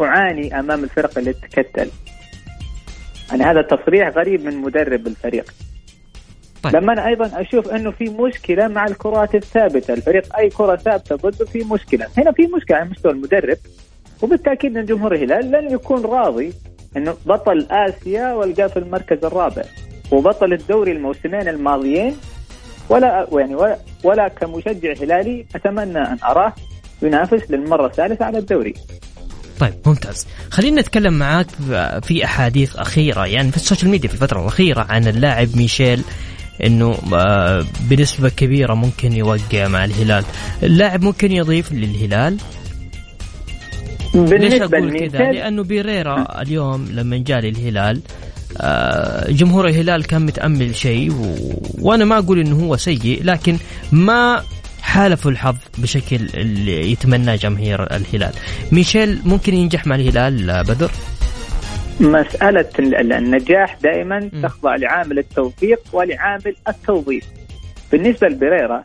أعاني 0.00 0.60
أمام 0.60 0.84
الفرق 0.84 1.18
اللي 1.18 1.32
تتكتل 1.32 1.90
يعني 3.30 3.44
هذا 3.44 3.62
تصريح 3.62 4.08
غريب 4.08 4.44
من 4.44 4.56
مدرب 4.56 5.06
الفريق. 5.06 5.54
طيب. 6.62 6.76
لما 6.76 6.92
أنا 6.92 7.06
أيضا 7.06 7.30
أشوف 7.34 7.68
أنه 7.68 7.90
في 7.90 8.04
مشكلة 8.04 8.68
مع 8.68 8.86
الكرات 8.86 9.34
الثابتة، 9.34 9.94
الفريق 9.94 10.36
أي 10.38 10.48
كرة 10.48 10.76
ثابتة 10.76 11.16
ضده 11.16 11.44
في 11.44 11.58
مشكلة، 11.58 12.06
هنا 12.18 12.32
في 12.32 12.46
مشكلة 12.46 12.76
على 12.76 12.88
مستوى 12.90 13.12
المدرب 13.12 13.58
وبالتأكيد 14.22 14.76
أن 14.76 14.84
جمهور 14.84 15.14
الهلال 15.14 15.50
لن 15.50 15.72
يكون 15.72 16.02
راضي 16.04 16.52
أنه 16.96 17.14
بطل 17.26 17.66
آسيا 17.70 18.32
والقاه 18.32 18.66
في 18.66 18.78
المركز 18.78 19.24
الرابع 19.24 19.62
وبطل 20.10 20.52
الدوري 20.52 20.92
الموسمين 20.92 21.48
الماضيين 21.48 22.16
ولا 22.88 23.28
يعني 23.32 23.54
ولا, 23.54 23.78
ولا 24.04 24.28
كمشجع 24.28 24.92
هلالي 25.02 25.46
أتمنى 25.54 25.98
أن 25.98 26.18
أراه 26.24 26.52
ينافس 27.02 27.50
للمرة 27.50 27.86
الثالثة 27.86 28.24
على 28.24 28.38
الدوري. 28.38 28.74
طيب 29.60 29.74
ممتاز 29.86 30.26
خلينا 30.50 30.80
نتكلم 30.80 31.18
معاك 31.18 31.46
في 32.02 32.24
أحاديث 32.24 32.76
أخيرة 32.76 33.26
يعني 33.26 33.50
في 33.50 33.56
ال 33.56 33.61
social 33.61 33.90
media 33.90 34.08
في 34.08 34.14
الفترة 34.14 34.40
الأخيرة 34.40 34.86
عن 34.88 35.08
اللاعب 35.08 35.48
ميشيل 35.56 36.02
إنه 36.66 36.98
آه، 37.14 37.64
بنسبة 37.80 38.28
كبيرة 38.28 38.74
ممكن 38.74 39.12
يوقع 39.12 39.68
مع 39.68 39.84
الهلال. 39.84 40.24
اللاعب 40.62 41.02
ممكن 41.02 41.32
يضيف 41.32 41.72
للهلال؟ 41.72 42.36
ليش 44.14 44.54
أقول 44.54 44.98
كذا؟ 44.98 45.18
لأنه 45.18 45.62
بيريرا 45.62 46.42
اليوم 46.42 46.88
لما 46.92 47.16
جاء 47.18 47.40
للهلال 47.40 48.00
آه، 48.60 49.30
جمهور 49.30 49.68
الهلال 49.68 50.04
كان 50.04 50.22
متأمل 50.26 50.76
شيء 50.76 51.12
و... 51.12 51.36
وأنا 51.78 52.04
ما 52.04 52.18
أقول 52.18 52.38
إنه 52.38 52.64
هو 52.66 52.76
سيء 52.76 53.20
لكن 53.24 53.56
ما 53.92 54.42
حالفوا 54.80 55.30
الحظ 55.30 55.56
بشكل 55.78 56.28
اللي 56.34 56.92
يتمناه 56.92 57.36
جماهير 57.36 57.96
الهلال. 57.96 58.32
ميشيل 58.72 59.18
ممكن 59.24 59.54
ينجح 59.54 59.86
مع 59.86 59.94
الهلال 59.94 60.64
بدر؟ 60.64 60.90
مسألة 62.00 62.68
النجاح 62.78 63.76
دائما 63.82 64.30
تخضع 64.42 64.76
لعامل 64.76 65.18
التوفيق 65.18 65.80
ولعامل 65.92 66.56
التوظيف. 66.68 67.24
بالنسبة 67.92 68.28
لبريرا 68.28 68.84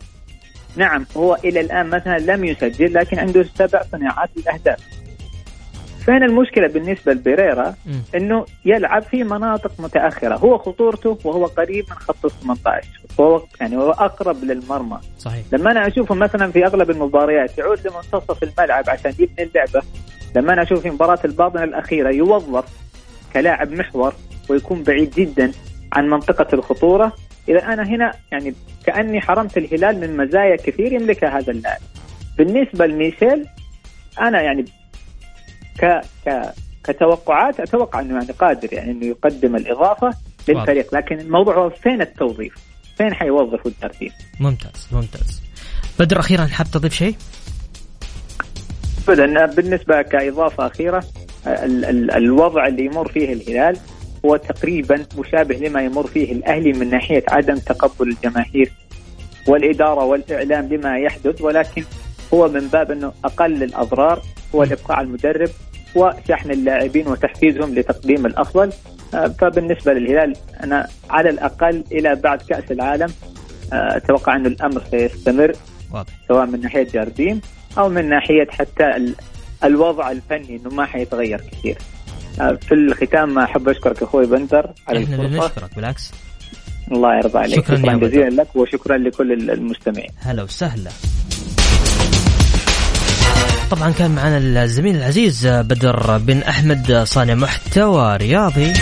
نعم 0.75 1.05
هو 1.17 1.37
إلى 1.45 1.59
الآن 1.59 1.89
مثلا 1.89 2.17
لم 2.17 2.45
يسجل 2.45 2.93
لكن 2.93 3.19
عنده 3.19 3.45
سبع 3.55 3.81
صناعات 3.91 4.29
الأهداف 4.37 4.79
فين 6.05 6.23
المشكلة 6.23 6.67
بالنسبة 6.67 7.13
لبيريرا 7.13 7.75
إنه 8.15 8.45
يلعب 8.65 9.03
في 9.03 9.23
مناطق 9.23 9.71
متأخرة. 9.79 10.35
هو 10.35 10.57
خطورته 10.57 11.17
وهو 11.23 11.45
قريب 11.45 11.85
من 11.89 11.95
خط 11.95 12.25
ال 12.25 12.31
18 12.41 12.87
وهو 13.17 13.41
يعني 13.61 13.77
هو 13.77 13.91
أقرب 13.91 14.43
للمرمى. 14.43 14.99
صحيح. 15.19 15.43
لما 15.51 15.71
أنا 15.71 15.87
أشوفه 15.87 16.15
مثلا 16.15 16.51
في 16.51 16.65
أغلب 16.65 16.89
المباريات 16.89 17.57
يعود 17.57 17.79
لمنتصف 17.87 18.43
الملعب 18.43 18.89
عشان 18.89 19.11
يبني 19.19 19.43
اللعبة 19.43 19.81
لما 20.35 20.53
أنا 20.53 20.61
أشوف 20.61 20.79
في 20.79 20.89
مباراة 20.89 21.19
الباطنة 21.25 21.63
الأخيرة 21.63 22.09
يوظف 22.09 22.65
كلاعب 23.33 23.71
محور 23.71 24.13
ويكون 24.49 24.83
بعيد 24.83 25.11
جدا 25.11 25.51
عن 25.93 26.09
منطقة 26.09 26.47
الخطورة 26.53 27.13
اذا 27.49 27.63
أنا 27.63 27.83
هنا 27.83 28.13
يعني 28.31 28.53
كأني 28.85 29.21
حرمت 29.21 29.57
الهلال 29.57 29.99
من 29.99 30.17
مزايا 30.17 30.55
كثير 30.55 30.93
يملكها 30.93 31.39
هذا 31.39 31.51
اللاعب 31.51 31.81
بالنسبة 32.37 32.85
لميشيل 32.85 33.45
أنا 34.21 34.41
يعني 34.41 34.65
ك 35.79 36.01
ك 36.25 36.53
كتوقعات 36.83 37.59
أتوقع 37.59 37.99
أنه 37.99 38.13
يعني 38.13 38.31
قادر 38.31 38.73
يعني 38.73 38.91
أنه 38.91 39.05
يقدم 39.05 39.55
الإضافة 39.55 40.13
للفريق 40.47 40.95
لكن 40.95 41.19
الموضوع 41.19 41.55
هو 41.55 41.69
فين 41.69 42.01
التوظيف؟ 42.01 42.53
فين 42.97 43.13
حيوظفوا 43.13 43.71
الترتيب؟ 43.71 44.11
ممتاز 44.39 44.87
ممتاز 44.91 45.41
بدر 45.99 46.19
أخيرا 46.19 46.45
حاب 46.45 46.67
تضيف 46.67 46.93
شيء؟ 46.93 47.15
ابدا 49.09 49.45
بالنسبة 49.45 50.01
كإضافة 50.01 50.67
أخيرة 50.67 51.03
ال 51.47 51.85
ال 51.85 52.11
الوضع 52.11 52.67
اللي 52.67 52.85
يمر 52.85 53.07
فيه 53.07 53.33
الهلال 53.33 53.77
هو 54.25 54.35
تقريبا 54.35 55.05
مشابه 55.17 55.55
لما 55.55 55.81
يمر 55.81 56.07
فيه 56.07 56.31
الأهلي 56.31 56.73
من 56.73 56.89
ناحية 56.89 57.23
عدم 57.29 57.55
تقبل 57.55 58.09
الجماهير 58.09 58.71
والإدارة 59.47 60.05
والإعلام 60.05 60.73
لما 60.73 60.97
يحدث 60.97 61.41
ولكن 61.41 61.83
هو 62.33 62.47
من 62.47 62.67
باب 62.67 62.91
إنه 62.91 63.13
أقل 63.25 63.63
الأضرار 63.63 64.21
هو 64.55 64.63
الإبقاء 64.63 64.97
على 64.97 65.07
المدرب 65.07 65.49
وشحن 65.95 66.51
اللاعبين 66.51 67.07
وتحفيزهم 67.07 67.75
لتقديم 67.75 68.25
الأفضل 68.25 68.69
آه، 69.13 69.27
فبالنسبة 69.27 69.93
للهلال 69.93 70.33
أنا 70.63 70.87
على 71.09 71.29
الأقل 71.29 71.83
إلى 71.91 72.15
بعد 72.15 72.41
كأس 72.41 72.71
العالم 72.71 73.09
آه، 73.73 73.97
أتوقع 73.97 74.35
إنه 74.35 74.47
الأمر 74.47 74.81
سيستمر 74.91 75.51
واضح. 75.93 76.13
سواء 76.27 76.45
من 76.45 76.61
ناحية 76.61 76.83
جارديم 76.83 77.41
أو 77.77 77.89
من 77.89 78.09
ناحية 78.09 78.47
حتى 78.49 79.15
الوضع 79.63 80.11
الفني 80.11 80.55
إنه 80.55 80.69
ما 80.75 80.85
حيتغير 80.85 81.41
كثير. 81.51 81.77
آه، 82.41 82.57
في 82.67 82.73
الختام 82.73 83.39
أحب 83.39 83.69
أشكرك 83.69 84.03
أخوي 84.03 84.25
بندر 84.25 84.69
على 84.87 85.03
إحنا 85.03 85.15
اللي 85.15 85.37
نشكرك 85.37 85.75
بالعكس. 85.75 86.11
الله 86.91 87.15
يرضى 87.15 87.39
عليك. 87.39 87.55
شكرا, 87.55 87.77
شكرا 87.77 87.93
جزيلا 87.93 88.29
لك 88.29 88.55
وشكرا 88.55 88.97
لكل 88.97 89.49
المستمعين. 89.51 90.09
هلا 90.19 90.43
وسهلا. 90.43 90.91
طبعا 93.71 93.91
كان 93.91 94.11
معنا 94.11 94.63
الزميل 94.63 94.95
العزيز 94.95 95.47
بدر 95.47 96.17
بن 96.17 96.37
أحمد 96.37 97.03
صانع 97.03 97.33
محتوى 97.33 98.17
رياضي. 98.17 98.73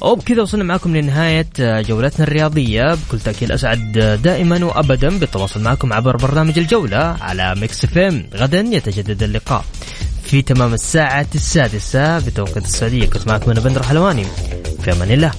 وبكذا 0.00 0.42
وصلنا 0.42 0.64
معكم 0.64 0.96
لنهاية 0.96 1.46
جولتنا 1.58 2.26
الرياضية. 2.26 2.94
بكل 2.94 3.20
تأكيد 3.20 3.52
أسعد 3.52 3.92
دائما 4.22 4.64
وأبدا 4.64 5.18
بالتواصل 5.18 5.60
معكم 5.62 5.92
عبر 5.92 6.16
برنامج 6.16 6.58
الجولة 6.58 7.16
على 7.20 7.54
ميكس 7.54 7.86
فيم 7.86 8.26
غدا 8.34 8.60
يتجدد 8.60 9.22
اللقاء. 9.22 9.64
في 10.24 10.42
تمام 10.42 10.74
الساعة 10.74 11.26
السادسة 11.34 12.18
بتوقيت 12.18 12.64
السعودية. 12.64 13.06
كنت 13.06 13.28
معكم 13.28 13.50
أنا 13.50 13.60
بندر 13.60 13.82
حلواني. 13.82 14.24
في 14.84 14.92
أمان 14.92 15.10
الله. 15.10 15.32